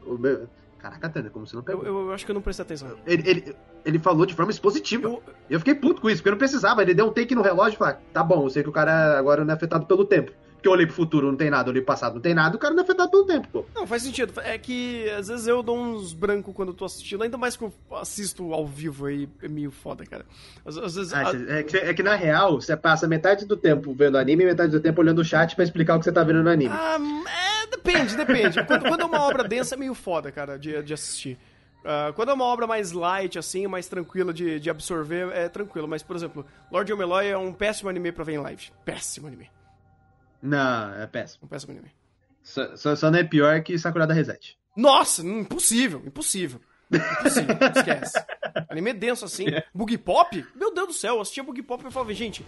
[0.80, 1.84] Caraca, Tânia, como você não pegou?
[1.84, 2.96] Eu, eu, acho que eu não prestei atenção.
[3.06, 5.08] Ele, ele, ele falou de forma expositiva.
[5.08, 5.22] Eu...
[5.48, 6.82] eu fiquei puto com isso, porque eu não precisava.
[6.82, 9.18] Ele deu um take no relógio e falou: tá bom, eu sei que o cara
[9.18, 10.32] agora não é afetado pelo tempo.
[10.60, 12.54] Porque eu olhei pro futuro, não tem nada, eu olhei pro passado, não tem nada,
[12.54, 13.64] o cara não é afetado pelo tempo, pô.
[13.74, 14.38] Não, faz sentido.
[14.42, 17.64] É que às vezes eu dou uns brancos quando eu tô assistindo, ainda mais que
[17.64, 20.26] eu assisto ao vivo aí, é meio foda, cara.
[20.64, 21.14] Às, às vezes.
[21.14, 21.58] Ah, a...
[21.58, 24.70] é, que, é, que, na real, você passa metade do tempo vendo anime e metade
[24.70, 26.74] do tempo olhando o chat pra explicar o que você tá vendo no anime.
[26.74, 26.98] Ah,
[27.64, 28.62] é, depende, depende.
[28.64, 31.38] quando, quando é uma obra densa é meio foda, cara, de, de assistir.
[31.80, 35.88] Uh, quando é uma obra mais light, assim, mais tranquila de, de absorver, é tranquilo.
[35.88, 38.70] Mas, por exemplo, Lord Omeloy é um péssimo anime pra ver em live.
[38.84, 39.48] Péssimo anime.
[40.42, 41.44] Não, é péssimo.
[41.44, 41.90] Um péssimo anime.
[42.42, 44.56] Só, só, só não é pior que Sakura da Reset.
[44.76, 46.60] Nossa, impossível, impossível.
[46.90, 48.24] Impossível, esquece.
[48.68, 49.46] Anime denso assim.
[49.74, 50.46] Bug Pop?
[50.54, 52.44] Meu Deus do céu, eu assistia Bug Pop e eu falava, gente,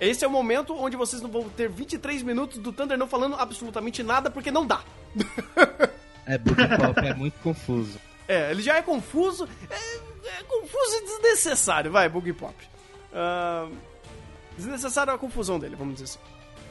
[0.00, 3.36] esse é o momento onde vocês não vão ter 23 minutos do Thunder não falando
[3.36, 4.82] absolutamente nada porque não dá.
[6.26, 7.98] É, Bug Pop é muito confuso.
[8.30, 9.48] É, ele já é confuso.
[9.70, 12.54] É, é confuso e desnecessário, vai, Bug Pop.
[13.10, 13.74] Uh,
[14.54, 16.18] desnecessário a confusão dele, vamos dizer assim.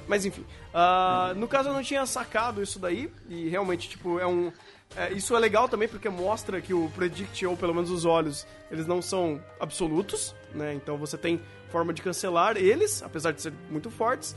[0.07, 0.45] Mas enfim.
[0.73, 3.11] Uh, no caso, eu não tinha sacado isso daí.
[3.29, 4.51] E realmente, tipo, é um.
[4.95, 8.47] É, isso é legal também porque mostra que o Predict, ou pelo menos os olhos,
[8.71, 10.73] eles não são absolutos, né?
[10.73, 14.35] Então você tem forma de cancelar eles, apesar de ser muito fortes.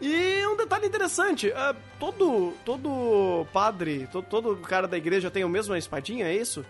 [0.00, 5.48] E um detalhe interessante, uh, todo, todo padre, todo, todo cara da igreja tem a
[5.48, 6.64] mesma espadinha, é isso?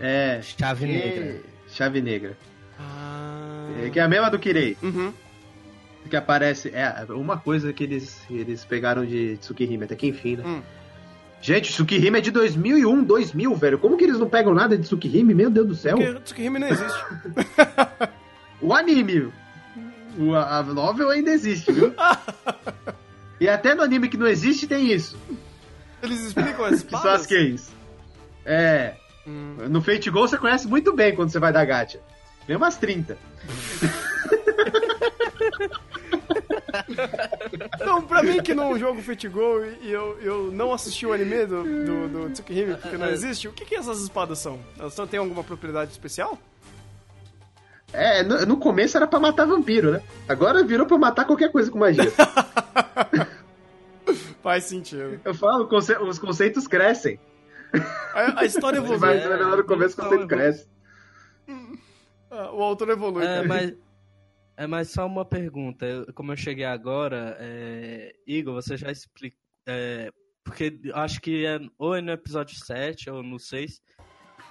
[0.00, 0.40] É.
[0.42, 1.40] Chave negra.
[1.68, 2.36] Chave negra.
[2.78, 3.68] Ah.
[3.84, 4.76] É, que é a mesma do Kirei.
[4.82, 5.12] Uhum.
[6.08, 6.70] Que aparece.
[6.70, 10.44] É, uma coisa que eles, eles pegaram de Tsukihime, até que enfim, né?
[10.46, 10.62] Hum.
[11.40, 13.78] Gente, Tsukihime é de 2001, 2000, velho.
[13.78, 15.34] Como que eles não pegam nada de Tsukihime?
[15.34, 15.96] Meu Deus do céu.
[15.96, 17.04] Porque Tsukihime não existe.
[18.60, 19.32] o anime,
[20.46, 21.94] a novel ainda existe, viu?
[23.40, 25.16] e até no anime que não existe tem isso.
[26.02, 27.00] Eles explicam as espadas?
[27.00, 27.72] que são as Kens.
[28.44, 28.94] É.
[29.26, 29.56] Hum.
[29.68, 32.00] No Fate Go você conhece muito bem quando você vai dar gacha.
[32.46, 33.18] Vem umas 30.
[37.74, 41.46] Então, pra mim que não jogo Fate Go e eu, eu não assisti o anime
[41.46, 44.58] do, do, do Tsukihime porque não existe, o que, que essas espadas são?
[44.78, 46.38] Elas têm alguma propriedade especial?
[47.92, 50.02] É, no, no, começo era pra matar vampiro, né?
[50.28, 52.10] Agora virou pra matar qualquer coisa com magia.
[54.42, 55.20] Faz sentido.
[55.24, 57.18] Eu falo, conce- os conceitos crescem.
[58.14, 58.98] A, a história evolui.
[58.98, 60.66] vai é, no começo, o então, conceito eu- cresce.
[62.30, 63.24] Ah, O autor evolui.
[63.24, 63.72] É, mas,
[64.56, 65.84] é, mas só uma pergunta.
[65.86, 69.38] Eu- como eu cheguei agora, é, Igor, você já explicou.
[70.44, 73.82] porque eu acho que é ou é no episódio 7 ou no 6,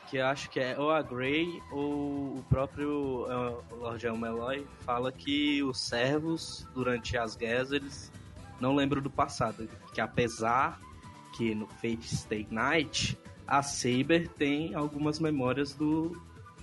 [0.09, 5.09] que acho que é ou a Grey ou o próprio é, o Lord Elmeloy fala
[5.11, 8.11] que os servos, durante as guerras, eles
[8.59, 9.69] não lembram do passado.
[9.93, 10.79] Que apesar
[11.37, 16.11] que no Fate Stay Night, a Saber tem algumas memórias do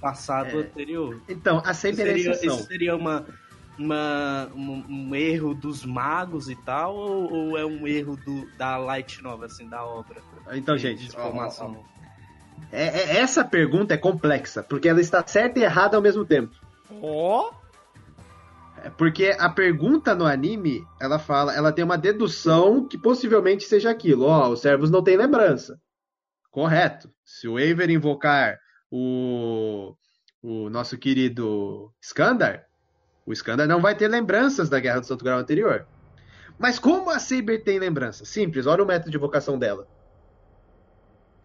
[0.02, 0.62] passado É.
[0.64, 1.22] anterior.
[1.28, 2.56] Então, a Saber é seria, exceção.
[2.56, 3.24] isso seria uma,
[3.78, 8.76] uma, um, um erro dos magos e tal, ou, ou é um erro do, da
[8.76, 10.20] Light Nova, assim, da obra?
[10.52, 11.84] Então, gente, ó, ó, informação.
[12.70, 16.52] É- é- essa pergunta é complexa, porque ela está certa e errada ao mesmo tempo.
[17.00, 17.52] Ó,
[18.84, 23.90] É Porque a pergunta no anime, ela fala, ela tem uma dedução que possivelmente seja
[23.92, 24.24] aquilo.
[24.26, 25.78] Ó, os servos não têm lembrança.
[26.50, 27.08] Correto.
[27.24, 28.58] Se o Aver invocar
[28.92, 29.96] o,
[30.42, 32.66] o nosso querido Skandar,
[33.24, 35.86] o Skandar não vai ter lembranças da Guerra do Santo Grau anterior.
[36.58, 38.26] Mas como a Saber tem lembrança?
[38.26, 39.88] Simples, olha o método de invocação dela.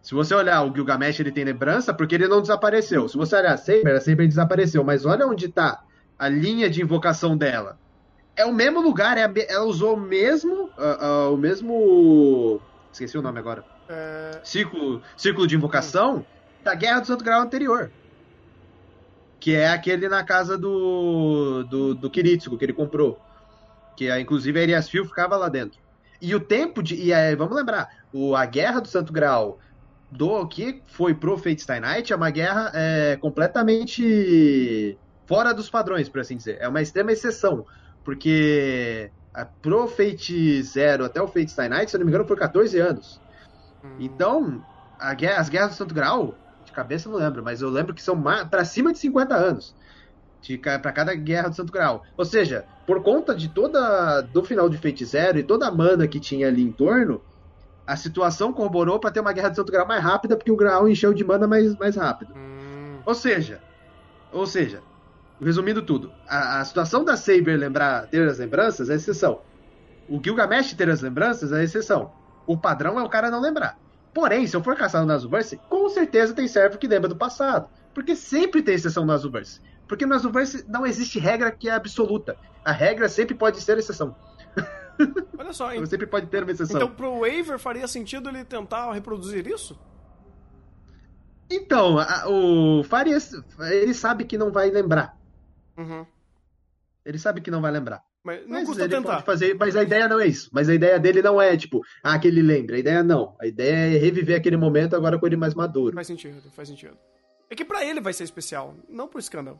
[0.02, 3.08] Se você olhar o Gilgamesh, ele tem lembrança porque ele não desapareceu.
[3.08, 4.84] Se você olhar a Saber, a Saber desapareceu.
[4.84, 5.82] Mas olha onde está
[6.18, 7.78] a linha de invocação dela.
[8.36, 10.70] É o mesmo lugar, é a ela usou o mesmo.
[10.78, 12.60] ah, ah, o mesmo.
[12.92, 13.64] Esqueci o nome agora.
[13.88, 16.24] é, Ciclo, ciclo de invocação
[16.68, 17.90] da Guerra do Santo Grau anterior.
[19.40, 21.64] Que é aquele na casa do.
[21.64, 23.18] do, do Kiritsuko, que ele comprou.
[23.96, 25.78] Que ah, inclusive a Eriasfil ficava lá dentro.
[26.20, 26.94] E o tempo de.
[26.96, 29.58] E aí, vamos lembrar, o, a Guerra do Santo Grau
[30.10, 36.20] do que foi pro Fate Night é uma guerra é, completamente fora dos padrões, por
[36.20, 36.58] assim dizer.
[36.60, 37.64] É uma extrema exceção.
[38.04, 42.36] Porque a, pro Fate Zero até o Fate Night, se eu não me engano, foi
[42.36, 43.20] 14 anos.
[43.84, 44.64] hum, Então,
[44.98, 46.34] a guerra- as guerras do Santo Grau,
[46.78, 49.74] cabeça eu não lembro, mas eu lembro que são para cima de 50 anos
[50.80, 52.02] para cada guerra do Santo Grau.
[52.16, 56.06] Ou seja, por conta de toda do final de Fate Zero e toda a mana
[56.06, 57.20] que tinha ali em torno,
[57.86, 60.88] a situação corroborou para ter uma guerra do Santo Grau mais rápida, porque o Grau
[60.88, 62.32] encheu de mana mais, mais rápido.
[62.34, 63.60] hum, Ou seja,
[64.30, 64.80] ou seja,
[65.40, 69.40] resumindo tudo, a, a situação da Saber lembrar, ter as lembranças é exceção.
[70.08, 72.12] O Gilgamesh ter as lembranças é exceção.
[72.46, 73.76] O padrão é o cara não lembrar.
[74.18, 77.70] Porém, se eu for caçar no Nazuverse, com certeza tem servo que lembra do passado.
[77.94, 79.60] Porque sempre tem exceção no Nazuverse.
[79.86, 82.36] Porque no Nazuverse não existe regra que é absoluta.
[82.64, 84.16] A regra sempre pode ser exceção.
[85.38, 85.86] Olha só, hein?
[85.86, 86.74] Sempre pode ter uma exceção.
[86.80, 89.78] Então pro Waver faria sentido ele tentar reproduzir isso?
[91.48, 93.30] Então, a- o Farias,
[93.70, 95.16] ele sabe que não vai lembrar.
[95.76, 96.04] Uhum.
[97.04, 98.02] Ele sabe que não vai lembrar.
[98.28, 99.22] Mas não Mas custa tentar.
[99.22, 100.50] fazer, mas a ideia não é isso.
[100.52, 102.76] Mas a ideia dele não é, tipo, ah, que ele lembre.
[102.76, 103.34] A ideia não.
[103.40, 105.94] A ideia é reviver aquele momento agora com ele mais maduro.
[105.94, 106.96] Faz sentido, faz sentido.
[107.48, 109.58] É que pra ele vai ser especial, não pro escândalo.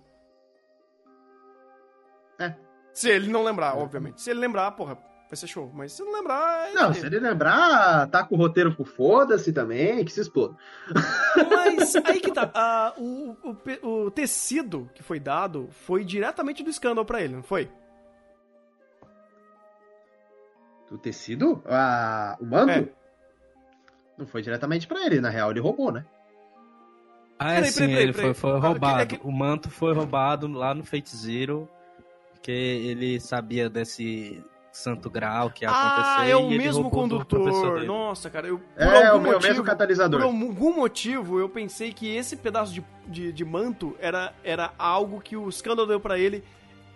[2.39, 2.55] É.
[2.93, 4.21] Se ele não lembrar, obviamente.
[4.21, 4.97] Se ele lembrar, porra,
[5.29, 5.71] vai ser show.
[5.75, 6.69] Mas se não lembrar.
[6.69, 7.01] é Não, dele.
[7.01, 10.55] se ele lembrar, tá com o roteiro com foda-se também, que se exploda.
[11.51, 12.51] Mas aí que tá.
[12.55, 13.35] ah, o,
[13.83, 17.71] o, o tecido que foi dado foi diretamente do escândalo pra ele, não foi?
[20.91, 21.63] O tecido?
[21.67, 22.71] Ah, o manto?
[22.71, 22.89] É.
[24.17, 26.05] Não foi diretamente pra ele, na real ele roubou, né?
[27.39, 28.35] Ah, é sim, ele peraí.
[28.35, 29.01] foi, foi Ah, roubado.
[29.03, 31.69] é que- O manto foi roubado lá no Fate Zero,
[32.33, 36.21] porque ele sabia desse santo grau que ia acontecer.
[36.21, 37.85] Ah, é o e mesmo do condutor.
[37.85, 38.59] Nossa, cara, eu.
[38.59, 40.21] Por É, algum o meu- motivo, mesmo catalisador.
[40.21, 45.21] Por algum motivo, eu pensei que esse pedaço de, de, de manto era, era algo
[45.21, 46.43] que o escândalo deu pra ele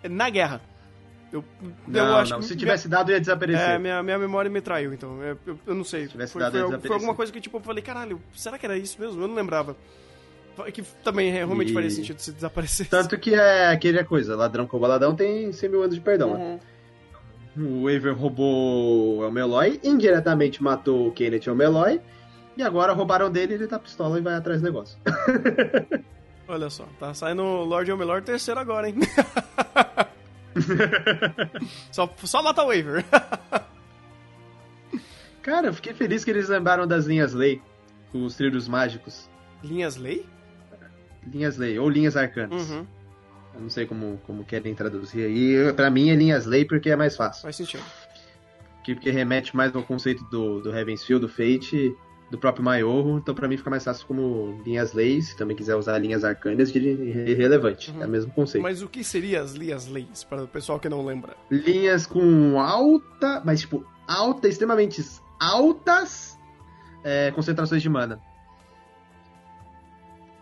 [0.09, 0.59] na guerra.
[1.33, 2.39] Eu, eu Não, acho não.
[2.39, 3.69] que Se minha- tivesse dado, ia desaparecer.
[3.71, 5.19] É, minha, minha memória me traiu, então.
[5.21, 6.03] Eu, eu, eu não sei.
[6.05, 6.93] Se tivesse Foi, dado, foi, ia foi desaparecer.
[6.95, 9.19] alguma coisa que, tipo, eu falei, caralho, será que era isso mesmo?
[9.21, 9.75] Eu não lembrava.
[10.71, 12.87] Que também realmente E- faria sentido se desaparecesse.
[12.87, 16.37] Tanto que é aquele coisa, ladrão com baladão tem 100 mil anos de perdão.
[16.37, 16.59] né?
[17.57, 17.81] Uhum.
[17.83, 21.99] O Aver roubou o Elmeloy, indiretamente matou o Kenneth Elmeloy,
[22.55, 24.97] e agora roubaram dele ele tá pistola e vai atrás do negócio.
[26.47, 28.95] Olha só, tá saindo Lord Elmelor terceiro agora, hein?
[31.91, 33.03] só, só mata o Waver.
[35.41, 37.61] Cara, eu fiquei feliz que eles lembraram das linhas lei,
[38.13, 39.29] os trilhos mágicos.
[39.63, 40.25] Linhas Lei?
[41.25, 42.69] Linhas lei, ou linhas arcanas.
[42.69, 42.85] Uhum,
[43.55, 45.73] Eu não sei como, como querem traduzir aí.
[45.73, 47.43] Pra mim é linhas lei porque é mais fácil.
[47.43, 47.83] faz sentido.
[48.83, 51.95] Que- Porque remete mais ao conceito do, do Heaven's Field, do Fate,
[52.33, 53.19] do próprio Maiorro.
[53.19, 55.27] Então pra mim fica mais fácil como linhas leis.
[55.29, 57.91] Se também quiser usar linhas arcanas, de irrelevante.
[57.91, 58.01] Uhum.
[58.01, 58.63] É o mesmo conceito.
[58.63, 61.35] Mas o que seria as Linhas Leis, para o pessoal que não lembra?
[61.51, 64.99] linhas com alta, mas tipo, alta, extremamente
[65.39, 66.35] altas
[67.03, 68.19] é, concentrações de mana.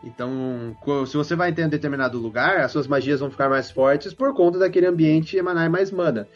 [0.03, 0.75] Então,
[1.05, 4.33] se você vai ter um determinado lugar, as suas magias vão ficar mais fortes por
[4.33, 6.27] conta daquele ambiente emanar mais mana.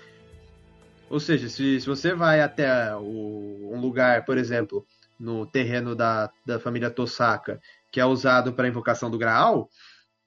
[1.09, 4.85] Ou seja, se, se você vai até o- um lugar, por exemplo,
[5.19, 7.59] no terreno da, da família Tosaka,
[7.91, 9.69] que é usado para invocação do Graal,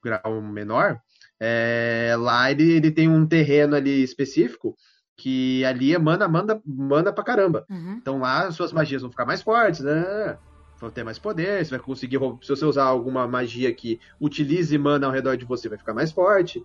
[0.03, 1.01] Graal menor,
[1.41, 4.77] é, lá ele, ele tem um terreno ali específico
[5.17, 7.67] que ali emana mana, mana pra caramba.
[7.97, 10.39] Então lá suas magias vão ficar mais fortes, né?
[10.81, 12.19] Vão ter mais poder, você vai conseguir.
[12.41, 16.13] Se você usar alguma magia que utilize mana ao redor de você, vai ficar mais
[16.13, 16.63] forte.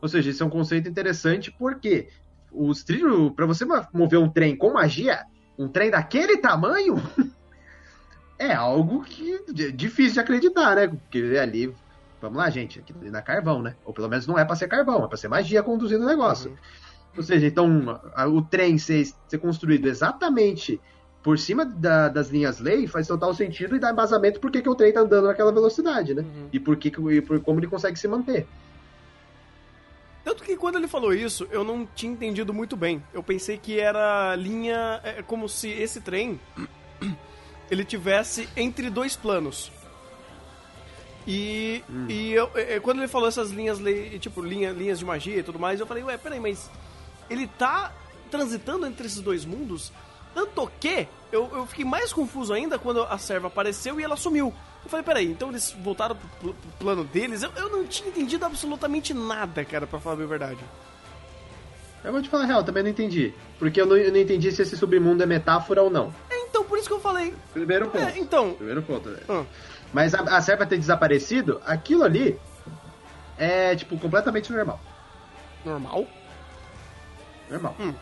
[0.00, 2.08] Ou seja, isso é um conceito interessante porque
[2.52, 3.32] os trilhos.
[3.32, 5.24] Pra você mover um trem com magia,
[5.58, 6.94] um trem daquele tamanho,
[8.38, 10.88] é algo que é difícil de acreditar, né?
[10.88, 11.74] Porque ali.
[12.20, 13.76] Vamos lá, gente, aqui não é carvão, né?
[13.84, 16.56] Ou pelo menos não é pra ser carvão, é pra ser magia conduzindo o negócio.
[17.16, 20.80] Ou seja, então o trem ser, ser construído exatamente
[21.22, 24.68] por cima da- das linhas lei faz total sentido e dá embasamento por que, que
[24.68, 26.22] o trem tá andando naquela velocidade, né?
[26.22, 26.48] Uhum.
[26.52, 28.46] E por que e por como ele consegue se manter.
[30.24, 33.02] Tanto que quando ele falou isso, eu não tinha entendido muito bem.
[33.14, 35.00] Eu pensei que era linha.
[35.02, 36.38] É como se esse trem
[37.70, 39.70] ele tivesse entre dois planos.
[41.26, 42.50] E, e eu,
[42.82, 43.78] quando ele falou essas linhas,
[44.18, 46.70] tipo, linha, linhas de magia e tudo mais, eu falei, ué, peraí, mas
[47.28, 47.92] ele tá
[48.30, 49.92] transitando entre esses dois mundos?
[50.34, 54.54] Tanto que eu, eu fiquei mais confuso ainda quando a serva apareceu e ela sumiu.
[54.82, 57.42] Eu falei, peraí, então eles voltaram pro, pro plano deles?
[57.42, 60.60] Eu, eu não tinha entendido absolutamente nada, cara, pra falar a minha verdade.
[62.04, 63.34] Eu vou te falar a real, também não entendi.
[63.58, 66.14] Porque eu não, eu não entendi se esse submundo é metáfora ou não.
[66.48, 67.34] É, então, por isso que eu falei.
[67.52, 68.04] Primeiro ponto.
[68.04, 68.54] É, então.
[68.54, 69.08] Primeiro ponto.
[69.28, 69.44] ah,
[69.92, 72.38] Mas a, a serva ter desaparecido, aquilo ali
[73.36, 74.80] é, tipo, completamente normal.
[75.64, 76.06] normal?
[77.50, 77.76] Normal.
[77.78, 77.94] Hum.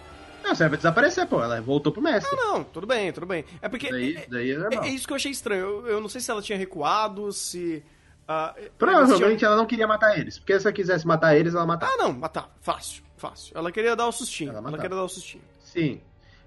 [0.42, 1.42] Não, a serva desaparecer, pô.
[1.42, 2.36] Ela voltou pro mestre.
[2.36, 3.44] Não, tudo bem, tudo bem.
[3.60, 3.90] É porque.
[3.90, 4.84] Daí, é, daí é normal.
[4.84, 5.62] é- é isso que eu achei estranho.
[5.64, 7.82] Eu, eu não sei se ela tinha recuado, se.
[8.28, 10.38] ah, eles Provavelmente tinham- ela não queria matar eles.
[10.38, 11.92] Porque se ela quisesse matar eles, ela matava.
[11.92, 12.54] Ah, não, matar.
[12.60, 13.56] Fácil, fácil.
[13.58, 14.50] Ela queria dar o sustinho.
[14.50, 15.42] Ela Ela, queria dar o sustinho.
[15.64, 16.00] Sim.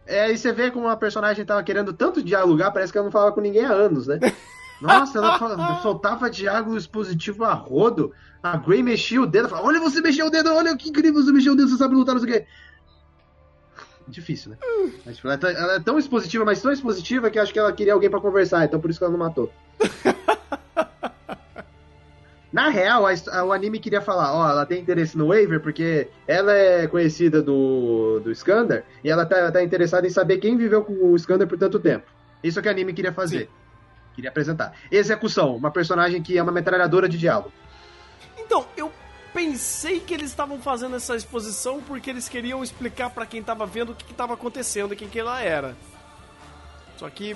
[0.05, 3.11] É, e você vê como a personagem tava querendo tanto dialogar, parece que ela não
[3.11, 4.19] falava com ninguém há anos, né?
[4.81, 8.13] Nossa, ela soltava diálogo expositivo a rodo.
[8.41, 11.31] A Grey mexia o dedo, falava, olha você mexeu o dedo, olha que incrível você
[11.31, 12.47] mexeu o dedo, você sabe lutar, não sei o quê.
[14.07, 14.57] Difícil, né?
[15.05, 17.53] Mas, tipo, ela, é tão- ela é tão expositiva, mas tão expositiva que eu acho
[17.53, 19.51] que ela queria alguém pra conversar, então por isso que ela não matou.
[22.51, 26.07] Na real, a a- o anime queria falar, ó, ela tem interesse no Waver porque
[26.27, 30.83] ela é conhecida do, do Skander e ela tá, tá interessada em saber quem viveu
[30.83, 32.07] com o Skander por tanto tempo.
[32.43, 33.49] Isso que o anime queria fazer.
[34.15, 34.73] Queria apresentar.
[34.91, 37.51] Execução, uma personagem que é uma metralhadora de diálogo.
[38.37, 38.91] Então, eu
[39.31, 43.91] pensei que eles estavam fazendo essa exposição porque eles queriam explicar pra quem tava vendo
[43.91, 45.75] o que, que tava acontecendo e quem que ela era.
[46.97, 47.35] Só que.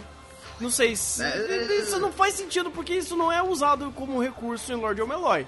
[0.60, 1.24] Não sei se.
[1.24, 5.48] É, Isso não faz sentido porque isso não é usado como recurso em Lord Omeloy.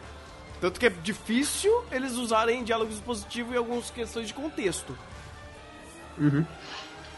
[0.59, 4.97] Tanto que é difícil eles usarem diálogos positivos em algumas questões de contexto.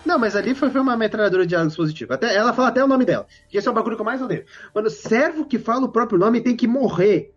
[0.06, 2.14] Não, mas ali foi, foi uma metralhadora de diálogo positivo.
[2.14, 3.28] Até, ela fala até o nome dela.
[3.50, 4.46] Que esse é o bagulho que eu mais odeio.
[4.74, 7.34] Mano, servo que fala o próprio nome tem que morrer.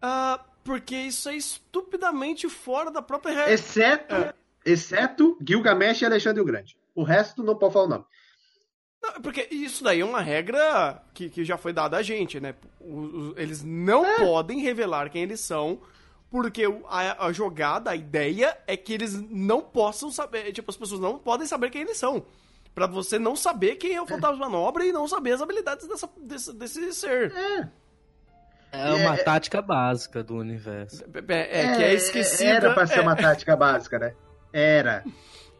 [0.00, 3.52] Ah, porque isso é estupidamente fora da própria regra.
[3.52, 4.34] Exceto, É.
[4.64, 6.76] exceto Gilgamesh e Alexandre o Grande.
[6.94, 8.04] O resto não pode falar o nome.
[9.02, 12.54] Não, porque isso daí é uma regra que, que já foi dada a gente, né?
[12.80, 12.84] O-
[13.30, 15.80] o- eles não podem revelar quem eles são,
[16.30, 21.00] porque a, a jogada, a ideia é que eles não possam saber, tipo, as pessoas
[21.00, 22.24] não podem saber quem eles são.
[22.74, 26.08] Pra você não saber quem é o fantasma manobra e não saber as habilidades dessa,
[26.16, 27.32] desse, desse ser.
[27.34, 27.68] É.
[28.70, 31.02] É uma tática básica do universo.
[31.28, 32.50] É, é que é esquecida.
[32.50, 33.02] Era pra ser é.
[33.02, 34.14] uma tática básica, né?
[34.52, 35.04] Era.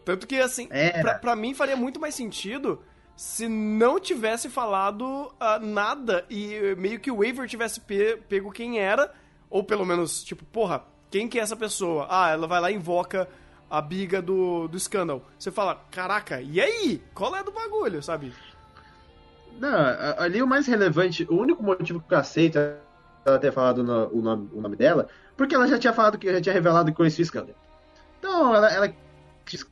[0.04, 0.68] Tanto que, assim,
[1.00, 2.82] pra, pra mim faria muito mais sentido
[3.18, 8.78] se não tivesse falado ah, nada e meio que o Waver tivesse pe- pego quem
[8.78, 9.12] era,
[9.50, 12.06] ou pelo menos, tipo, porra, quem que é essa pessoa?
[12.08, 13.28] Ah, ela vai lá e invoca
[13.68, 15.20] a biga do, do Scandal.
[15.36, 17.02] Você fala, caraca, e aí?
[17.12, 18.32] Qual é do bagulho, sabe?
[19.58, 19.76] Não,
[20.16, 22.56] ali o mais relevante, o único motivo que eu aceito
[23.26, 26.32] ela ter falado no- o, nome, o nome dela, porque ela já tinha falado que
[26.32, 27.56] já tinha revelado que conhecia o Skander.
[28.20, 28.94] Então, ela, ela,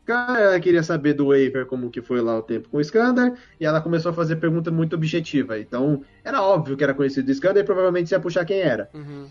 [0.09, 3.67] ela queria saber do Waver como que foi lá o tempo com o Skander, e
[3.67, 5.59] ela começou a fazer pergunta muito objetiva.
[5.59, 8.89] Então, era óbvio que era conhecido do Skander e provavelmente ia puxar quem era.
[8.95, 9.29] Uhum.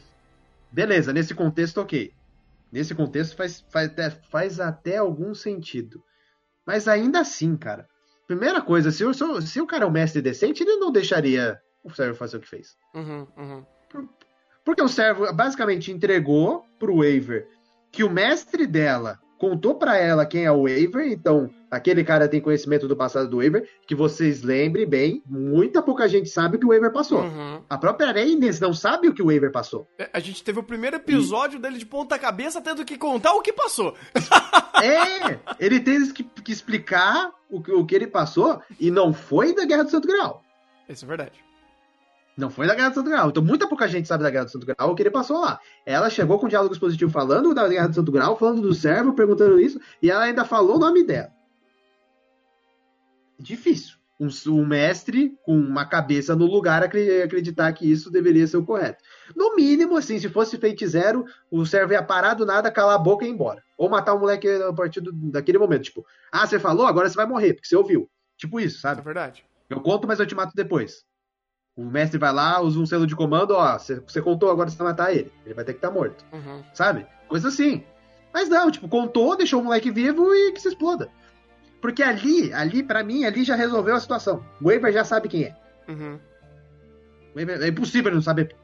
[0.72, 2.12] Beleza, nesse contexto, ok.
[2.72, 6.04] Nesse contexto faz, faz, até, faz até algum sentido.
[6.66, 7.88] Mas ainda assim, cara.
[8.28, 11.92] Primeira coisa, se o- se o cara é um mestre decente, ele não deixaria o
[11.94, 12.76] servo fazer o que fez.
[12.94, 13.66] Uhum, uhum.
[14.66, 17.48] Porque o servo basicamente entregou pro Waver
[17.92, 19.20] que o mestre dela
[19.50, 23.38] contou pra ela quem é o Waver, então aquele cara tem conhecimento do passado do
[23.44, 27.22] Waver, que vocês lembrem bem, muita pouca gente sabe o que o Waver passou.
[27.22, 27.62] Uhum.
[27.70, 29.88] A própria Reines não sabe o que o Waver passou.
[30.00, 33.42] É, A gente teve o primeiro episódio dele de ponta cabeça tendo que contar o
[33.42, 33.94] que passou.
[34.82, 39.54] É, ele teve que, que explicar o, que- o que ele passou e não foi
[39.54, 40.42] da Guerra do Santo Grau.
[40.90, 41.34] Isso é verdade.
[42.38, 43.30] Não foi da Guerra do Santo Grau.
[43.30, 45.60] Então muita pouca gente sabe da Guerra do Santo Grau o que ele passou lá.
[45.86, 49.60] Ela chegou com diálogo expositivo falando da Guerra do Santo Grau, falando do servo, perguntando
[49.60, 51.32] isso, e ela ainda falou o nome dela.
[53.40, 53.96] Difícil.
[54.18, 58.66] Um, um mestre com uma cabeça no lugar acre- acreditar que isso deveria ser o
[58.66, 59.04] correto.
[59.36, 63.00] No mínimo, assim, se fosse feito zero, o servo ia parar do nada, calar a
[63.00, 63.62] boca e ir embora.
[63.78, 65.84] Ou matar o moleque a partir do- daquele momento.
[65.84, 68.10] Tipo, ah, você falou, agora você vai morrer, porque você ouviu.
[68.38, 69.02] Tipo isso, Isso sabe?
[69.02, 69.44] é verdade.
[69.70, 71.04] Eu conto, mas eu te mato depois.
[71.76, 74.88] O mestre vai lá, usa um selo de comando, ó, você contou, agora você vai
[74.88, 75.32] matar ele.
[75.46, 76.64] Ele vai ter que estar morto, Uhum.
[76.74, 77.06] sabe?
[77.28, 77.84] Coisa assim.
[78.34, 81.10] Mas não, tipo, contou, deixou o moleque vivo e que se exploda.
[81.82, 84.44] Porque ali, ali, pra mim, ali já resolveu a situação.
[84.62, 85.56] O Waver já sabe quem é.
[85.90, 86.18] Uhum.
[87.36, 88.56] É impossível ele não saber.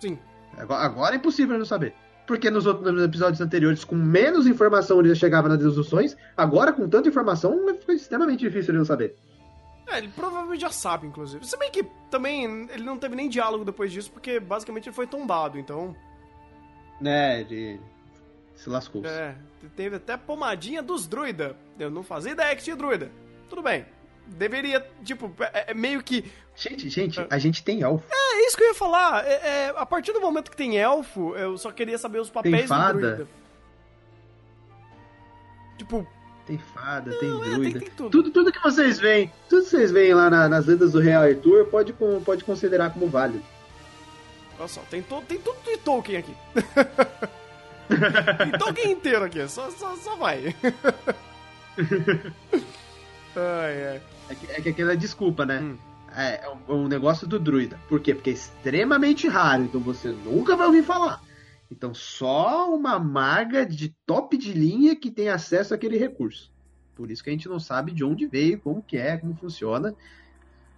[0.00, 0.18] Sim.
[0.56, 1.94] Agora, agora é impossível ele não saber.
[2.26, 6.16] Porque nos outros nos episódios anteriores, com menos informação, ele já chegava nas deduções.
[6.36, 9.14] Agora, com tanta informação, fica extremamente difícil ele não saber.
[9.86, 11.46] É, ele provavelmente já sabe, inclusive.
[11.46, 15.06] Se bem que também ele não teve nem diálogo depois disso, porque basicamente ele foi
[15.06, 15.94] tombado, então.
[17.00, 17.80] Né, ele
[18.54, 19.04] se lascou.
[19.04, 19.36] É,
[19.76, 21.56] teve até pomadinha dos druida.
[21.78, 23.10] Eu não fazia ideia que tinha druida.
[23.48, 23.84] Tudo bem.
[24.26, 26.30] Deveria, tipo, é, é meio que.
[26.56, 28.06] Gente, gente, a gente tem elfo.
[28.10, 29.26] É isso que eu ia falar.
[29.26, 32.66] É, é, a partir do momento que tem elfo, eu só queria saber os papéis
[32.66, 32.92] fada.
[32.94, 33.28] do druida.
[35.76, 36.06] Tipo,
[36.46, 37.78] Tem fada, tem é, tem- druida.
[37.80, 38.10] tem tudo.
[38.10, 38.30] tudo.
[38.30, 41.64] tudo que vocês veem, tudo que vocês veem lá na- nas lendas do Real Arthur,
[41.66, 43.42] pode, pode considerar como válido.
[44.58, 46.34] olha só, tem, to, tem tudo de Tolkien aqui.
[48.38, 50.54] tem Tolkien inteiro aqui, só, só, só vai.
[53.36, 54.00] ai, ai.
[54.28, 55.60] É que, é que aquela desculpa, né?
[55.60, 55.76] Hum.
[56.16, 57.78] É, é um, um negócio do druida.
[57.88, 58.14] Por quê?
[58.14, 61.20] Porque é extremamente raro, então você nunca vai ouvir falar.
[61.70, 66.52] Então só uma maga de top de linha que tem acesso àquele recurso.
[66.94, 69.94] Por isso que a gente não sabe de onde veio, como que é, como funciona.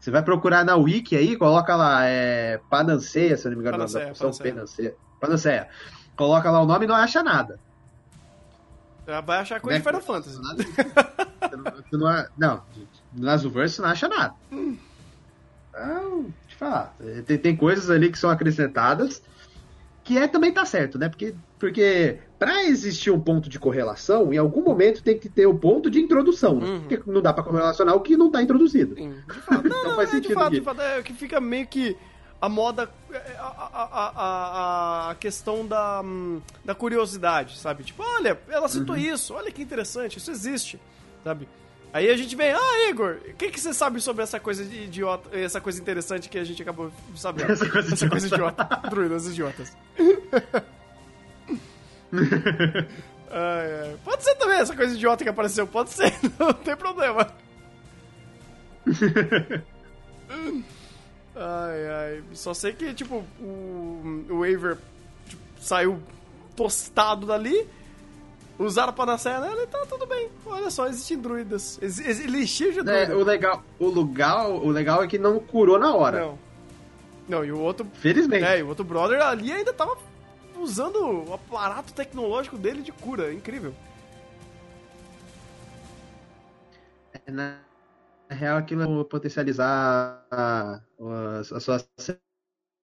[0.01, 3.77] Você vai procurar na wiki aí, coloca lá, é, Pananceia, se eu não me engano,
[3.77, 4.15] o nome da.
[4.55, 4.97] Pananceia.
[5.21, 5.69] Pananceia.
[6.17, 7.59] Coloca lá o nome e não acha nada.
[9.25, 9.91] Vai achar coisa de Né?
[9.91, 10.41] Final Fantasy.
[10.43, 10.65] Nada.
[10.65, 12.63] Você não- você não, não,
[13.13, 14.35] no Azuverse não acha nada.
[15.71, 16.95] Então, te falar.
[17.27, 19.23] Tem, tem coisas ali que são acrescentadas
[20.07, 21.09] que é também tá certo, né?
[21.09, 25.55] Porque, porque para existir um ponto de correlação, em algum momento tem que ter o
[25.59, 26.55] ponto de introdução.
[26.61, 26.67] né?
[26.67, 26.81] Uhum.
[26.83, 28.95] Porque não dá para correlacionar o que não tá introduzido.
[28.95, 29.69] Sim, de fato.
[29.69, 30.57] Não, Então não, faz é, de sentido fato, aqui.
[30.61, 31.97] de fato, é que fica meio que
[32.41, 34.13] a moda, é, a, a, a,
[35.09, 37.83] a, a questão da, hum, da curiosidade, sabe?
[37.83, 39.01] Tipo, olha, ela citou Uhum.
[39.03, 40.79] isso, olha que interessante, isso existe,
[41.25, 41.49] sabe?
[41.93, 45.35] Aí a gente vem, ah, Igor, o que, que você sabe sobre essa coisa idiota,
[45.37, 47.53] essa coisa interessante que a gente acabou sabendo?
[47.53, 48.65] Essa coisa essa coisa idiota.
[48.65, 48.91] idiota.
[48.91, 49.77] Druidas idiotas.
[53.31, 53.97] Ai, ai.
[54.05, 57.27] Pode ser também essa coisa idiota que apareceu, pode ser, não tem problema.
[61.35, 62.23] Ai, ai.
[62.33, 64.79] Só sei que, tipo, o, o Waver
[65.29, 66.01] tipo, saiu
[66.55, 67.67] tostado dali.
[68.59, 70.31] Usaram a panaceia nela e tá tudo bem.
[70.47, 71.79] Olha só, existem druidas.
[71.83, 73.17] Ex ex elixir de É, druida.
[73.17, 76.21] o, legal, o, legal, o legal é que não curou na hora.
[76.21, 76.39] Não.
[77.29, 77.87] Não, e o outro.
[77.95, 78.45] Felizmente.
[78.45, 79.99] É, e o outro brother ali ainda tava
[80.59, 80.97] usando
[81.29, 83.33] o aparato tecnológico dele de cura.
[83.33, 83.75] Incrível.
[87.29, 87.59] Na
[88.29, 91.79] na real, aquilo é potencializar a, a, a sua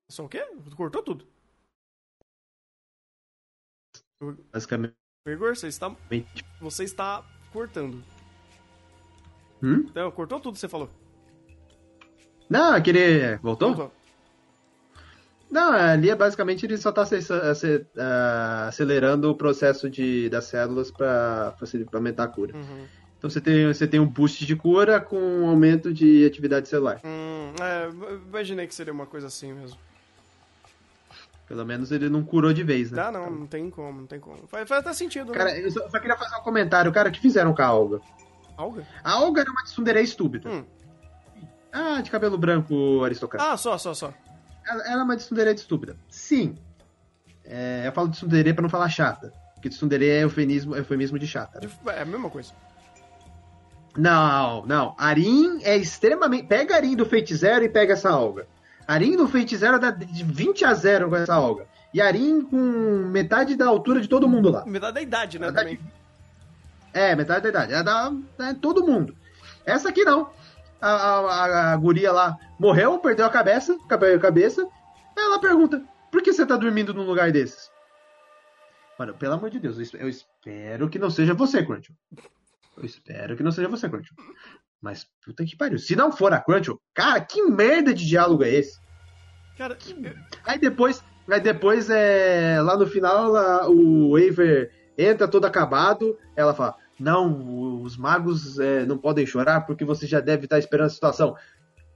[0.10, 0.46] Só o quê?
[0.76, 1.28] Cortou tudo.
[4.52, 5.03] basicamente.
[5.26, 5.96] Você está,
[6.60, 8.04] você está cortando.
[9.64, 9.86] Hum?
[9.90, 10.90] Então, cortou tudo que você falou.
[12.50, 13.38] Não, aquele.
[13.38, 13.74] Voltou?
[13.74, 13.94] Voltou.
[15.50, 17.04] Não, ali é basicamente ele só está
[18.68, 21.56] acelerando o processo de, das células para
[21.94, 22.54] aumentar a cura.
[22.54, 22.86] Uhum.
[23.18, 27.00] Então você tem, você tem um boost de cura com um aumento de atividade celular.
[27.06, 27.90] Hum, é,
[28.28, 29.80] imaginei que seria uma coisa assim mesmo.
[31.54, 32.96] Pelo menos ele não curou de vez, né?
[32.96, 34.48] Dá não, não tem como, não tem como.
[34.48, 35.38] Faz, faz até sentido, né?
[35.38, 36.92] Cara, eu só, só queria fazer um comentário.
[36.92, 38.02] Cara, o que fizeram com a Olga?
[38.58, 38.88] Alga?
[39.04, 40.50] A Olga era uma tsundere estúpida.
[40.50, 40.64] Hum.
[41.72, 43.52] Ah, de cabelo branco aristocrata.
[43.52, 44.12] Ah, só, só, só.
[44.68, 45.96] Ela, ela é uma tsundere estúpida.
[46.10, 46.56] Sim.
[47.46, 49.32] É, eu falo de tsundere pra não falar chata.
[49.54, 51.60] Porque tsundere é eufemismo, eufemismo de chata.
[51.62, 51.68] né?
[51.68, 52.52] De- É a mesma coisa.
[53.96, 54.96] Não, não.
[54.98, 56.48] Arin é extremamente.
[56.48, 58.48] Pega Arin do Fate Zero e pega essa Olga.
[58.88, 61.68] Arin do Fate Zero dá de 20 a 0 com essa Olga.
[61.94, 64.66] E Arin com metade da altura de todo mundo lá.
[64.66, 65.94] Metade da idade, né, Metade- também.
[66.94, 67.74] É, metade da idade.
[67.74, 69.16] É da é todo mundo.
[69.66, 70.30] Essa aqui não.
[70.82, 74.68] A, a, a, guria lá morreu, perdeu a cabeça, perdeu a cabeça.
[75.18, 75.82] Ela pergunta:
[76.12, 77.72] por que você tá dormindo num lugar desses?
[79.00, 81.92] Mano, pelo amor de Deus, eu espero que não seja você, Crunch.
[82.78, 84.12] Eu espero que não seja você, Crunch.
[84.84, 85.80] Mas puta que pariu.
[85.80, 88.78] Se não for a Crunch, cara, que merda de diálogo é esse?
[89.58, 89.96] Cara, que...
[90.46, 96.54] aí depois, aí depois é lá no final lá, o Waver entra todo acabado, ela
[96.54, 100.90] fala: "Não, os magos é, não podem chorar porque você já deve estar esperando a
[100.90, 101.34] situação".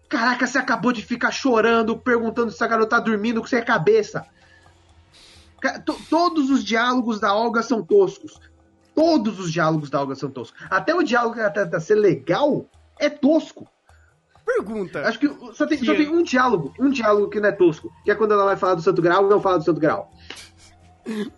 [0.07, 4.25] Caraca, você acabou de ficar chorando, perguntando se a garota tá dormindo com é cabeça.
[6.09, 8.39] Todos os diálogos da Olga são toscos.
[8.95, 10.57] Todos os diálogos da Olga são toscos.
[10.69, 12.65] Até o diálogo que ela tenta ser legal
[12.99, 13.67] é tosco.
[14.45, 15.01] Pergunta.
[15.01, 15.85] Acho que só tem, que...
[15.85, 18.55] só tem um diálogo, um diálogo que não é tosco, que é quando ela vai
[18.55, 20.09] falar do Santo Grau e não fala do Santo Grau.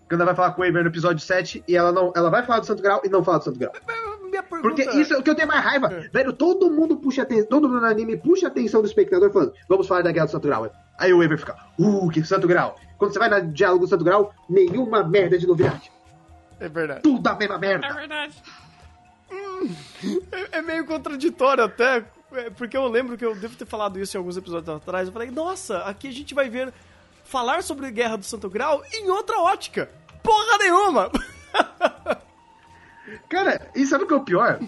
[0.07, 2.45] quando ela vai falar com o Aver no episódio 7 e ela não, ela vai
[2.45, 3.74] falar do Santo Grau e não fala do Santo Grau.
[4.62, 5.88] Porque isso é o que eu tenho mais raiva.
[5.91, 6.07] É.
[6.10, 9.53] Velho, todo mundo puxa atenção, todo mundo no anime puxa a atenção do espectador falando,
[9.68, 10.72] vamos falar da guerra do Santo Grau.
[10.97, 12.76] Aí o Aver fica, uh, que Santo Grau.
[12.97, 15.91] Quando você vai no diálogo do Santo Grau, nenhuma merda de novidade.
[16.60, 17.01] É verdade.
[17.01, 17.88] Tudo a mesma merda.
[17.88, 18.36] É verdade.
[20.32, 24.16] É, é meio contraditório até, é, porque eu lembro que eu devo ter falado isso
[24.16, 25.08] em alguns episódios atrás.
[25.08, 26.74] Eu falei, nossa, aqui a gente vai ver
[27.24, 29.90] falar sobre Guerra do Santo Grau em outra ótica.
[30.24, 31.12] Porra nenhuma!
[33.30, 34.60] Cara, e sabe o que é o pior?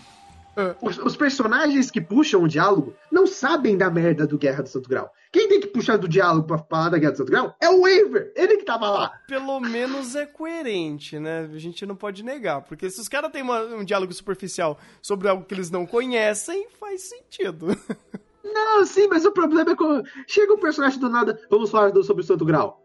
[0.56, 0.76] É.
[0.82, 4.90] Os, os, personagens que puxam o diálogo não sabem da merda do Guerra do Santo
[4.90, 5.12] Grau.
[5.32, 7.82] Quem tem que puxar do diálogo pra falar da Guerra do Santo Grau é o
[7.82, 8.34] Waver.
[8.36, 9.14] Ele que tava lá.
[9.28, 11.50] Pelo menos é coerente, né?
[11.54, 12.62] A gente não pode negar.
[12.64, 16.68] Porque se os caras têm uma, um diálogo superficial sobre algo que eles não conhecem,
[16.80, 17.68] faz sentido.
[18.44, 21.40] Não, sim, mas o problema é quando chega um personagem do nada.
[21.50, 22.82] Vamos falar do, sobre o Santo Grau.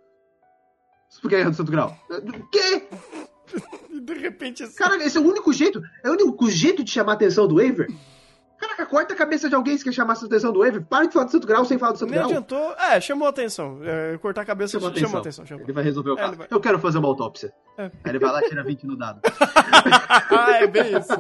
[1.25, 1.97] Guerra do Santo Grau.
[2.11, 2.87] O quê?
[4.01, 4.77] De repente assim...
[4.77, 5.83] Cara, esse é o único jeito.
[6.03, 7.89] É o único jeito de chamar a atenção do Waver.
[8.59, 10.83] Caraca, corta a cabeça de alguém que quer chamar a atenção do Waver.
[10.83, 12.31] Para de falar do Santo Grau sem falar do Santo Nem Grau.
[12.31, 12.73] adiantou.
[12.73, 13.81] É, chamou a atenção.
[13.83, 15.09] É, cortar a cabeça chamou, atenção.
[15.09, 15.47] chamou atenção.
[15.47, 15.65] Chamou.
[15.65, 16.37] Ele vai resolver o é, caso.
[16.37, 16.49] Vai...
[16.51, 17.53] Eu quero fazer uma autópsia.
[17.77, 17.85] É.
[17.85, 19.21] Aí ele vai lá e tira 20 no dado.
[20.31, 21.13] ah, é bem isso.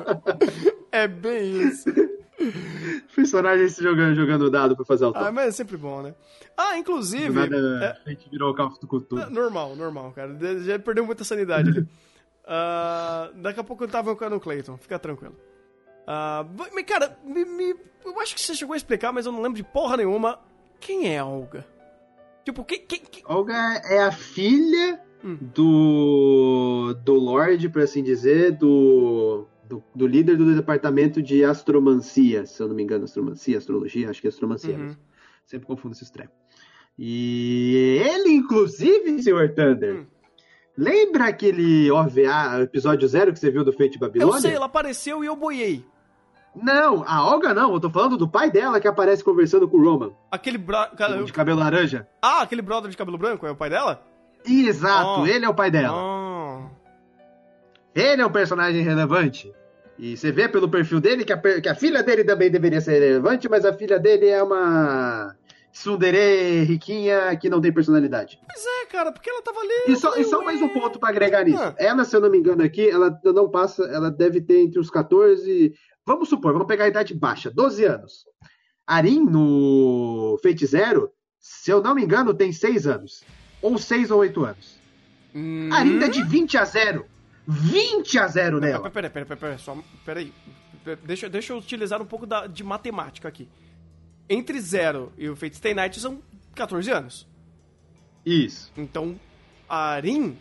[0.90, 1.90] É bem isso.
[3.14, 5.28] Personagem se jogando, jogando dado pra fazer autópsia.
[5.28, 6.14] Ah, mas é sempre bom, né?
[6.56, 7.30] Ah, inclusive.
[7.30, 7.98] Nada, é...
[8.06, 9.28] A gente virou o carro do cultura.
[9.28, 10.36] Normal, normal, cara.
[10.60, 11.86] Já perdeu muita sanidade ali.
[12.46, 15.34] Uh, daqui a pouco eu tava no Clayton, fica tranquilo.
[16.02, 17.74] Uh, mas, cara, me, me,
[18.04, 20.38] eu acho que você chegou a explicar, mas eu não lembro de porra nenhuma.
[20.78, 21.66] Quem é a Olga?
[22.44, 22.86] Tipo, quem.
[22.86, 23.24] quem, quem...
[23.26, 25.36] Olga é a filha hum.
[25.40, 26.94] do.
[27.04, 32.68] do Lorde, por assim dizer, do, do, do, líder do departamento de astromancia, se eu
[32.68, 34.76] não me engano, astromancia, astrologia, acho que é astromancia.
[34.76, 34.94] Uhum.
[35.44, 36.28] Sempre confundo esses trem.
[36.96, 39.52] E ele, inclusive, Sr.
[39.52, 39.96] Thunder.
[39.96, 40.15] Hum
[40.76, 44.36] Lembra aquele OVA, episódio zero que você viu do Fate Babilônia?
[44.36, 45.84] Eu sei, ela apareceu e eu boiei.
[46.54, 49.84] Não, a Olga não, eu tô falando do pai dela que aparece conversando com o
[49.84, 50.10] Roman.
[50.30, 50.90] Aquele bra...
[51.24, 52.08] De cabelo laranja.
[52.20, 54.02] Ah, aquele brother de cabelo branco é o pai dela?
[54.44, 55.26] Exato, oh.
[55.26, 55.96] ele é o pai dela.
[55.96, 56.62] Oh.
[57.94, 59.52] Ele é um personagem relevante.
[59.98, 63.00] E você vê pelo perfil dele que a, que a filha dele também deveria ser
[63.00, 65.35] relevante, mas a filha dele é uma
[65.76, 68.40] Sundere riquinha que não tem personalidade.
[68.50, 69.92] Pois é, cara, porque ela tava ali.
[69.92, 71.62] E só, e só mais um ponto para agregar nisso.
[71.62, 71.74] Ah.
[71.76, 74.88] Ela, se eu não me engano aqui, ela não passa, ela deve ter entre os
[74.88, 75.74] 14.
[76.06, 78.24] Vamos supor, vamos pegar a idade baixa, 12 anos.
[78.86, 83.22] Arin, no Fate Zero, se eu não me engano, tem 6 anos.
[83.60, 84.80] Ou 6 ou 8 anos.
[85.34, 85.68] Hum...
[85.70, 87.04] Arin é de 20 a 0.
[87.46, 88.90] 20 a 0 nela.
[88.90, 90.32] Peraí, peraí, peraí, peraí, peraí.
[91.04, 93.46] Deixa, deixa eu utilizar um pouco da, de matemática aqui
[94.28, 96.22] entre 0 e o Fate Stay Night são
[96.54, 97.26] 14 anos.
[98.24, 98.72] Isso.
[98.76, 99.18] Então,
[99.68, 100.36] a Arin,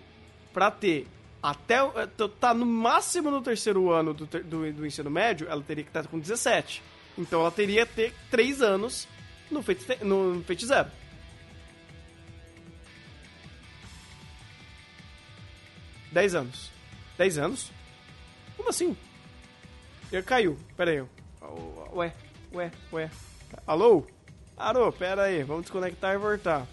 [0.54, 1.08] pra ter
[1.42, 1.76] até.
[1.76, 5.90] Eh, tá no máximo no terceiro ano do, do, do ensino médio, ela teria que
[5.90, 6.82] estar com 17.
[7.18, 9.08] Então ela teria que ter 3 anos
[9.52, 10.90] no Fate, no Fate Zero.
[16.12, 16.72] Dez anos.
[17.18, 17.72] Dez anos?
[18.56, 18.96] Como assim?
[20.12, 20.58] Ele caiu.
[20.78, 21.06] Pera aí.
[21.94, 22.14] Ué,
[22.54, 23.12] ué, ué.
[23.66, 24.06] Alô?
[24.58, 26.66] Alô, pera aí, vamos desconectar e voltar.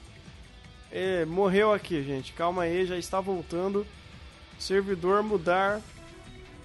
[0.90, 2.32] É, morreu aqui, gente.
[2.32, 3.86] Calma aí, já está voltando.
[4.58, 5.80] Servidor mudar.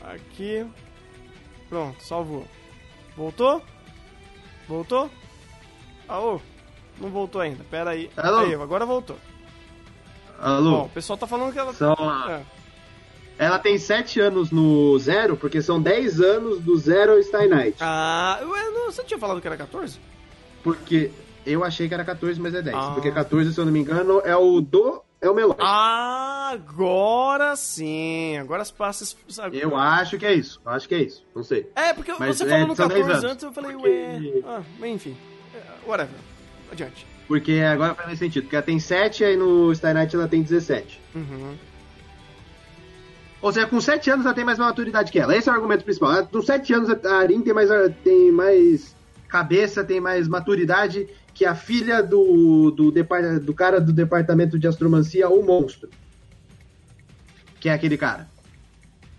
[0.01, 0.65] Aqui.
[1.69, 2.45] Pronto, salvou.
[3.15, 3.61] Voltou?
[4.67, 5.09] Voltou?
[6.07, 6.41] Alô?
[6.99, 7.63] Não voltou ainda.
[7.63, 8.11] Pera aí.
[8.17, 8.39] Alô?
[8.39, 9.17] Aí, agora voltou.
[10.39, 10.71] Alô?
[10.71, 11.73] Bom, o pessoal tá falando que ela.
[11.73, 11.95] Só...
[12.29, 12.56] É.
[13.39, 17.77] Ela tem 7 anos no zero, porque são 10 anos do zero ao Stein Knight.
[17.79, 19.99] Ah, ué, não, você tinha falado que era 14?
[20.63, 21.11] Porque
[21.45, 22.75] eu achei que era 14, mas é 10.
[22.75, 22.91] Ah.
[22.93, 25.01] Porque 14, se eu não me engano, é o do.
[25.19, 25.59] É o Melody.
[25.61, 29.17] Ah, Agora sim, agora as passas.
[29.51, 31.69] Eu acho que é isso, eu acho que é isso, não sei.
[31.75, 33.31] É, porque Mas você é, falou no são 10 14 anos.
[33.33, 34.41] antes, eu falei, Porque- ué.
[34.45, 35.17] Ah, mas enfim.
[35.53, 36.15] É, Whatever.
[36.71, 37.05] Adiante.
[37.27, 40.41] Porque agora faz mais sentido, porque ela tem 7, aí no Star Night ela tem
[40.41, 41.01] 17.
[41.13, 41.55] Uhum.
[43.41, 45.35] Ou seja, com 7 anos ela tem mais maturidade que ela.
[45.35, 46.11] Esse é o argumento principal.
[46.11, 47.69] Ela- Com 7 anos a Arin tem mais,
[48.03, 48.95] tem mais
[49.27, 55.29] cabeça, tem mais maturidade que a filha do, do, do cara do departamento de astromancia,
[55.29, 55.87] o monstro.
[57.59, 58.27] Que é aquele cara.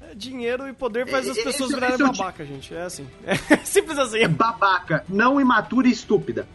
[0.01, 2.75] É, Dinheiro e poder faz as Esse- pessoas esse virarem é ti- babaca, gente.
[2.75, 3.07] É assim.
[3.51, 4.19] É simples assim.
[4.19, 6.47] É babaca, não imatura e estúpida.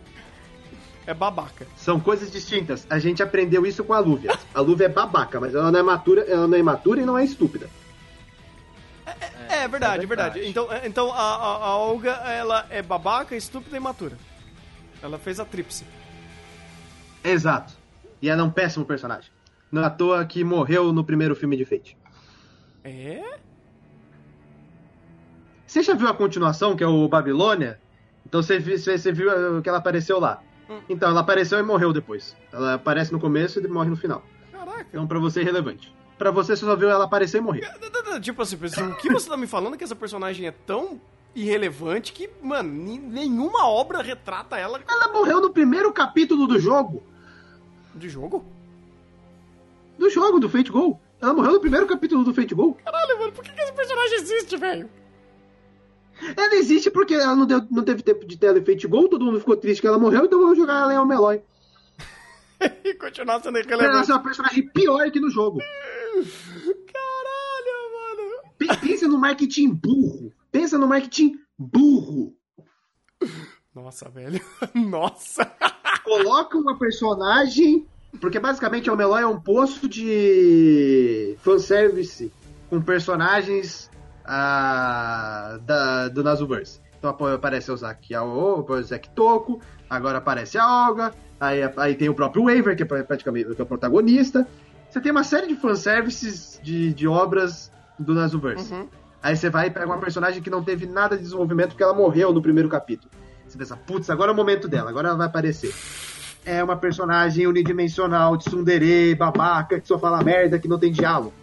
[1.06, 1.68] É babaca.
[1.76, 2.88] São coisas distintas.
[2.90, 4.38] A gente aprendeu isso com a Lúvia.
[4.54, 7.18] A Lúvia é babaca, mas ela não é matura, ela não é imatura e não
[7.18, 7.70] é estúpida.
[9.50, 10.40] É, verdade, é verdade.
[10.40, 10.48] verdade.
[10.48, 14.18] Então, é, então a, a, a Olga, ela é babaca, estúpida e imatura.
[15.02, 15.86] Ela fez a tríplice.
[17.24, 17.74] Exato.
[18.22, 19.30] E ela é um péssimo personagem.
[19.72, 21.98] Não é à toa que morreu no primeiro filme de Fate.
[22.84, 23.38] É?
[25.66, 27.80] Você já viu a continuação, que é o Babilônia?
[28.26, 30.42] Então você, você viu eh, que ela apareceu lá.
[30.70, 30.80] Hum.
[30.90, 32.36] Então, ela apareceu e morreu depois.
[32.52, 34.24] Ela aparece no começo e morre no final.
[34.52, 34.86] Caraca.
[34.90, 35.94] Então, pra você é irrelevante.
[36.18, 37.68] Pra você, você só viu ela aparecer e morrer.
[38.22, 41.02] Tipo assim, o que você tá me falando é que essa personagem é tão
[41.36, 47.02] irrelevante que, mano, nenhuma obra retrata ela Ela morreu no primeiro capítulo do jogo.
[47.96, 48.46] de jogo?
[49.98, 51.00] Do jogo, do Fate Go.
[51.22, 52.78] Ela morreu no primeiro capítulo do Fate Go.
[52.86, 54.90] Caralho, mano, por que, que esse personagem existe, velho?
[56.38, 59.26] Ela existe porque ela não, deu- não teve tempo de tela em Fate Go, todo
[59.26, 61.42] mundo ficou triste que ela morreu, então vamos jogar ela em Almeloy.
[62.86, 64.10] E continuar sendo Ela irrelevante.
[64.10, 65.60] é uma personagem pior que no jogo.
[66.94, 68.78] Caralho, mano.
[68.80, 70.32] Pensa no marketing burro.
[70.52, 72.34] Pensa no marketing burro.
[73.76, 74.40] Nossa, velho.
[74.74, 75.46] Nossa.
[76.04, 77.86] Coloca uma personagem.
[78.22, 82.32] Porque basicamente o Meloy é um poço de fanservice
[82.70, 83.90] com personagens
[84.26, 86.80] ah, da, do Nazuverse.
[86.98, 89.60] Então aparece o Zaki Ao, o Zack Toko,
[89.90, 93.62] agora aparece a Olga, aí, aí tem o próprio Waver, que é pra- praticamente que
[93.62, 94.48] é o protagonista.
[94.90, 98.74] Você tem uma série de fanservices de, de obras do Nazuverse.
[98.74, 98.88] Uhum.
[99.22, 101.94] Aí você vai e pega uma personagem que não teve nada de desenvolvimento porque ela
[101.94, 103.10] morreu no primeiro capítulo.
[103.48, 105.74] Você pensa, putz, agora é o momento dela, agora ela vai aparecer.
[106.46, 111.34] É uma personagem unidimensional, de tsundere, babaca, que só fala merda, que não tem diálogo.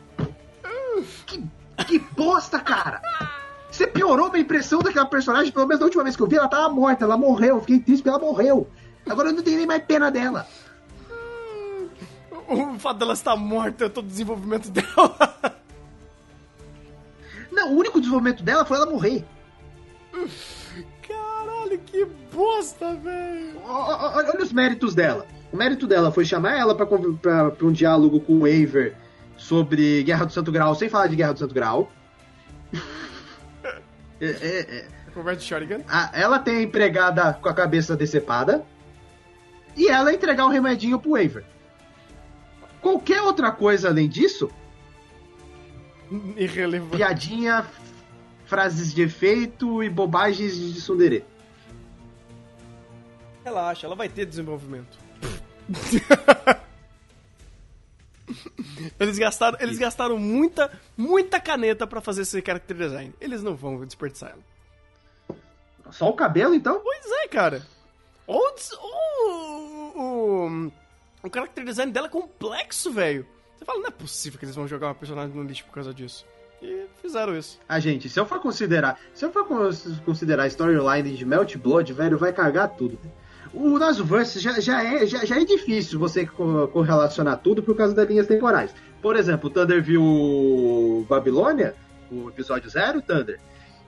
[1.26, 1.42] Que,
[1.84, 3.00] que bosta, cara!
[3.70, 6.48] Você piorou minha impressão daquela personagem, pelo menos da última vez que eu vi, ela
[6.48, 8.68] tava morta, ela morreu, eu fiquei triste porque ela morreu.
[9.08, 10.46] Agora eu não tenho nem mais pena dela.
[12.48, 15.36] O fato dela estar morta, todo o desenvolvimento dela.
[17.50, 19.24] Não, o único desenvolvimento dela foi ela morrer.
[21.06, 23.60] Caralho, que bosta, velho.
[23.64, 25.26] Olha os méritos dela.
[25.52, 26.86] O mérito dela foi chamar ela pra
[27.62, 28.96] um diálogo com o Waver
[29.40, 31.90] sobre Guerra do Santo Grau, sem falar de Guerra do Santo Grau.
[34.22, 34.88] É, é, é.
[35.14, 35.46] Conversa de
[36.12, 38.62] ela tem a empregada com a cabeça decepada.
[39.74, 41.42] E ela entregar o remedinho pro Waver.
[42.82, 44.50] Qualquer outra coisa além disso,
[46.36, 46.98] Irrelevante.
[46.98, 47.64] piadinha,
[48.44, 51.24] frases de efeito e bobagens de tsundere.
[53.42, 54.98] Relaxa, ela vai ter desenvolvimento.
[58.98, 63.12] eles gastaram, eles gastaram muita, muita caneta pra fazer esse character design.
[63.20, 65.40] Eles não vão desperdiçar ela.
[65.90, 66.80] Só o cabelo, então?
[66.80, 67.66] Pois é, cara.
[68.26, 70.72] O, des- o, o,
[71.24, 73.26] o character design dela é complexo, velho.
[73.58, 75.92] Você fala, não é possível que eles vão jogar uma personagem no lixo por causa
[75.92, 76.24] disso.
[76.62, 77.58] E fizeram isso.
[77.68, 79.00] Ah, gente, se eu for considerar.
[79.14, 82.98] Se eu for cons- considerar a storyline de Melt Blood, velho, vai cagar tudo.
[83.52, 87.94] O Nazuverse já, já, é, já, já é difícil você co- correlacionar tudo por causa
[87.94, 88.72] das linhas temporais.
[89.02, 91.74] Por exemplo, o Thunder viu Babilônia,
[92.12, 93.40] o episódio 0, Thunder.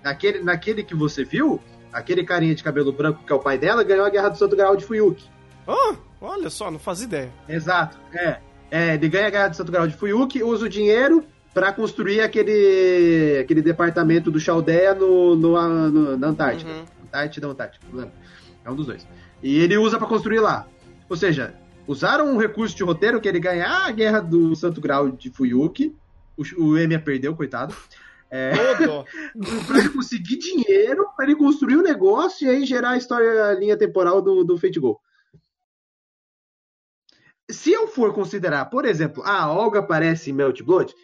[0.03, 1.61] Naquele, naquele que você viu,
[1.93, 4.57] aquele carinha de cabelo branco que é o pai dela ganhou a Guerra do Santo
[4.57, 5.25] Grau de Fuyuki.
[5.69, 7.31] Ah, olha só, não faz ideia.
[7.49, 8.39] Exato, é.
[8.71, 12.21] É, ele ganha a Guerra do Santo Grau de Fuyuki, usa o dinheiro pra construir
[12.23, 16.71] aquele, aquele departamento do Chaldea no, no, no- na Antártida.
[16.71, 16.85] Uhum.
[17.05, 18.15] Antártida ou Antártica, não lembro.
[18.65, 19.07] É um dos dois.
[19.43, 20.67] E ele usa pra construir lá.
[21.09, 21.55] Ou seja,
[21.87, 25.95] usaram um recurso de roteiro que ele ganhar a Guerra do Santo Grau de Fuyuki.
[26.37, 27.75] O, o Emiya perdeu, coitado.
[28.31, 28.53] É,
[29.67, 33.55] pra ele conseguir dinheiro, pra ele construir o negócio e aí gerar a história, a
[33.55, 34.99] linha temporal do, do Fate Go.
[37.51, 40.95] Se eu for considerar, por exemplo, a Olga aparece em Melt Blood,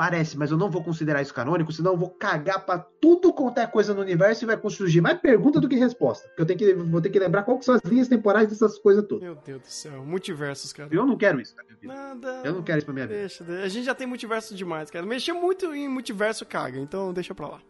[0.00, 3.58] Parece, mas eu não vou considerar isso canônico, senão eu vou cagar pra tudo quanto
[3.58, 6.26] é coisa no universo e vai surgir mais pergunta do que resposta.
[6.28, 9.06] Porque eu tenho que, vou ter que lembrar qual são as linhas temporais dessas coisas
[9.06, 9.22] todas.
[9.22, 10.88] Meu Deus do céu, multiversos, cara.
[10.90, 11.92] Eu não quero isso pra minha vida.
[11.92, 12.40] Nada.
[12.42, 13.20] Eu não quero isso pra minha vida.
[13.20, 13.62] Deixa, deixa.
[13.62, 15.04] a gente já tem multiverso demais, cara.
[15.04, 17.60] Mexer muito em multiverso caga, então deixa pra lá.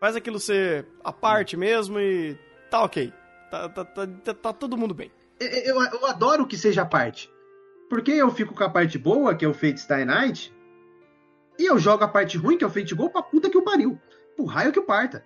[0.00, 2.38] Faz aquilo ser a parte mesmo e
[2.70, 3.12] tá ok.
[3.50, 5.12] Tá, tá, tá, tá, tá todo mundo bem.
[5.38, 7.30] Eu, eu, eu adoro que seja a parte.
[7.90, 10.50] Porque eu fico com a parte boa, que é o Fate Stay Night,
[11.60, 13.62] e eu jogo a parte ruim, que é o Fate Go, pra puta que o
[13.62, 14.00] pariu.
[14.34, 15.22] Pro raio que o parta.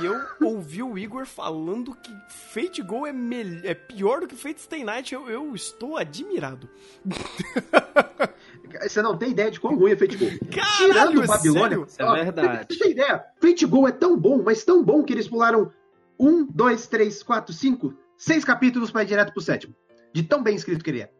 [0.00, 2.12] E eu ouvi o Igor falando que
[2.52, 3.14] Fate Go é,
[3.62, 5.14] é pior do que Fate Stay Night.
[5.14, 6.68] Eu, eu estou admirado.
[8.82, 10.26] Você não tem ideia de quão ruim é Fate Go.
[10.50, 11.86] Caralho, Tirando é Babilônia.
[11.86, 11.86] sério?
[11.88, 12.74] Isso é verdade.
[12.74, 13.24] Você tem ideia?
[13.40, 15.72] Fate Go é tão bom, mas tão bom que eles pularam
[16.18, 19.74] um, dois, três, quatro, cinco, seis capítulos pra ir direto pro sétimo.
[20.12, 21.10] De tão bem escrito que ele é.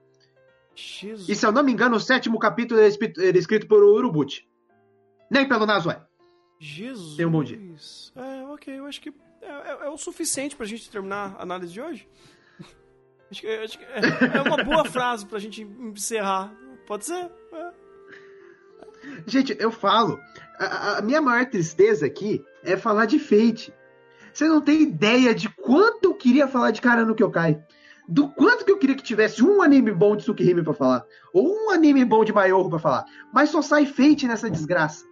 [0.78, 1.28] Jesus.
[1.28, 4.46] E se eu não me engano, o sétimo capítulo é escrito, é por Urubuchi.
[5.30, 5.96] Nem pelo Nazue.
[6.60, 7.16] Jesus.
[7.16, 7.58] Tenha um bom dia.
[8.14, 9.12] É, ok, eu acho que
[9.42, 12.08] é, é- é o suficiente pra gente terminar a análise de hoje.
[13.30, 16.50] Acho que, acho que é, é uma boa frase pra gente encerrar.
[16.86, 17.30] Pode ser?
[17.52, 17.70] É.
[19.26, 20.18] Gente, eu falo.
[20.58, 23.70] A, a minha maior tristeza aqui é falar de Fate.
[24.32, 27.62] Você não tem ideia de quanto eu queria falar de cara no Kyokai.
[28.10, 31.04] Do quanto que eu queria que tivesse um anime bom de Tsukihime pra falar.
[31.34, 33.04] Ou um anime bom de Mayorro pra falar.
[33.34, 35.04] Mas só sai Fate nessa desgraça.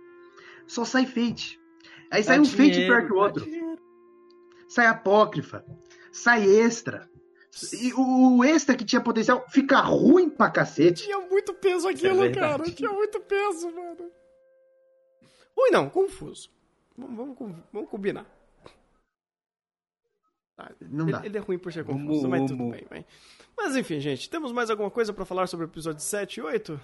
[0.67, 1.61] Só sai Fate.
[2.11, 3.45] Aí sai um Fate dinheiro, pior que o outro.
[3.45, 3.79] dinheiro.
[4.67, 5.63] Sai Apócrifa.
[6.11, 7.07] Sai Extra.
[7.81, 11.05] E o, o Extra que tinha potencial fica ruim pra cacete.
[11.05, 12.39] Tinha muito peso aquilo, verdade.
[12.39, 12.71] cara.
[12.71, 14.11] Tinha muito peso, mano.
[15.57, 16.51] Ruim não, confuso.
[16.97, 18.27] Vamos, vamos, vamos combinar.
[20.57, 21.27] Tá, Não ele, dá.
[21.27, 23.05] ele é ruim por ser confuso, mas tudo bem, vai.
[23.57, 26.81] Mas enfim, gente, temos mais alguma coisa pra falar sobre o episódio 7 e 8?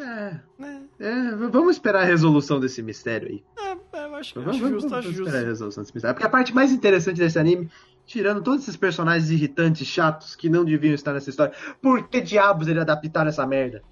[0.00, 0.82] É, Né?
[0.98, 3.44] é, vamos esperar a resolução desse mistério aí.
[3.58, 5.46] É, é, eu acho, Vamos, acho vamos, justo, vamos acho esperar a justo.
[5.48, 6.14] resolução desse mistério.
[6.14, 7.70] Porque a parte mais interessante desse anime,
[8.06, 12.68] tirando todos esses personagens irritantes, chatos, que não deviam estar nessa história, por que diabos
[12.68, 13.82] ele adaptaram essa merda?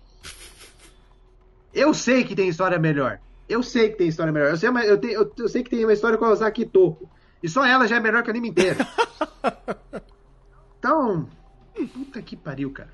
[1.75, 3.21] Eu sei que tem história melhor.
[3.51, 4.51] Eu sei que tem história melhor.
[4.51, 7.11] Eu sei, eu, tenho- eu- eu sei que tem uma história com a Ozaki Toko.
[7.43, 8.79] E só ela já é melhor que o anime inteiro.
[10.79, 11.29] Então.
[11.93, 12.89] Puta que pariu, cara.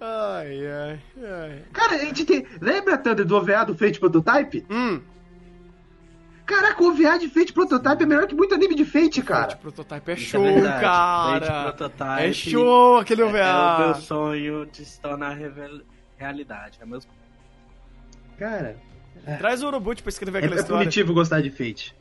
[0.00, 1.62] Ai, ai, ai.
[1.72, 2.46] Cara, a gente tem.
[2.60, 4.64] Lembra, Thunder, do OVA do Fate Prototype?
[4.70, 5.00] Hum,
[6.46, 9.50] Caraca, o OVA de Fate Prototype é melhor que muito anime de Fate, cara.
[9.50, 11.40] Fate Prototype é Isso show, é cara.
[11.46, 13.42] Fate Prototype É show aquele É, é o meu
[13.90, 13.94] OVA.
[14.00, 15.82] sonho de se tornar revel-
[16.16, 16.78] realidade.
[16.80, 17.00] É meu
[18.38, 18.76] Cara,
[19.38, 20.84] Traz o Uroboot pra escrever é, aquela é história.
[20.84, 21.94] punitivo gostar de Fate.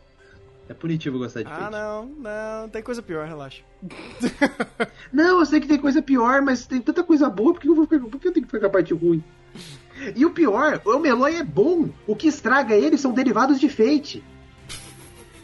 [0.70, 1.72] É punitivo gostar de Ah, Fate.
[1.72, 3.64] não, não, tem coisa pior, relaxa.
[5.14, 7.76] Não, eu sei que tem coisa pior, mas tem tanta coisa boa, por que eu,
[7.76, 9.24] vou ficar, por que eu tenho que ficar com a parte ruim?
[10.16, 11.90] E o pior, o Meloy é bom.
[12.06, 14.24] O que estraga ele são derivados de Fate.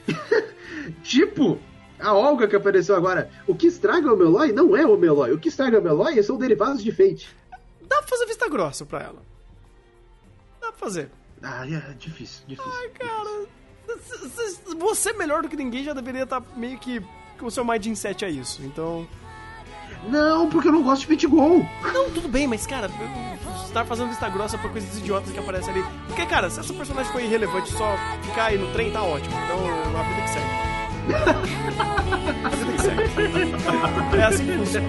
[1.01, 1.57] tipo,
[1.99, 3.30] a Olga que apareceu agora.
[3.47, 5.32] O que estraga o Meloy não é o Meloy.
[5.32, 7.30] O que estraga o Meloy são derivados de Fate.
[7.88, 9.21] Dá pra fazer vista grossa pra ela.
[10.61, 11.09] Dá pra fazer.
[11.44, 12.72] Ah, é difícil, difícil.
[12.98, 13.46] Cara,
[14.00, 17.02] c- c- você melhor do que ninguém já deveria estar meio que
[17.38, 18.62] com o seu mindset a isso.
[18.64, 19.06] Então.
[20.10, 21.66] Não, porque eu não gosto de Go.
[21.94, 22.89] Não, tudo bem, mas cara,
[23.66, 25.84] estar fazendo vista grossa pra coisas idiotas que aparecem ali.
[26.08, 29.34] Porque, cara, se essa personagem for irrelevante só ficar aí no trem, tá ótimo.
[29.44, 30.48] Então a vida que segue.
[32.44, 33.04] a vida que segue.
[34.18, 34.88] É assim que funciona.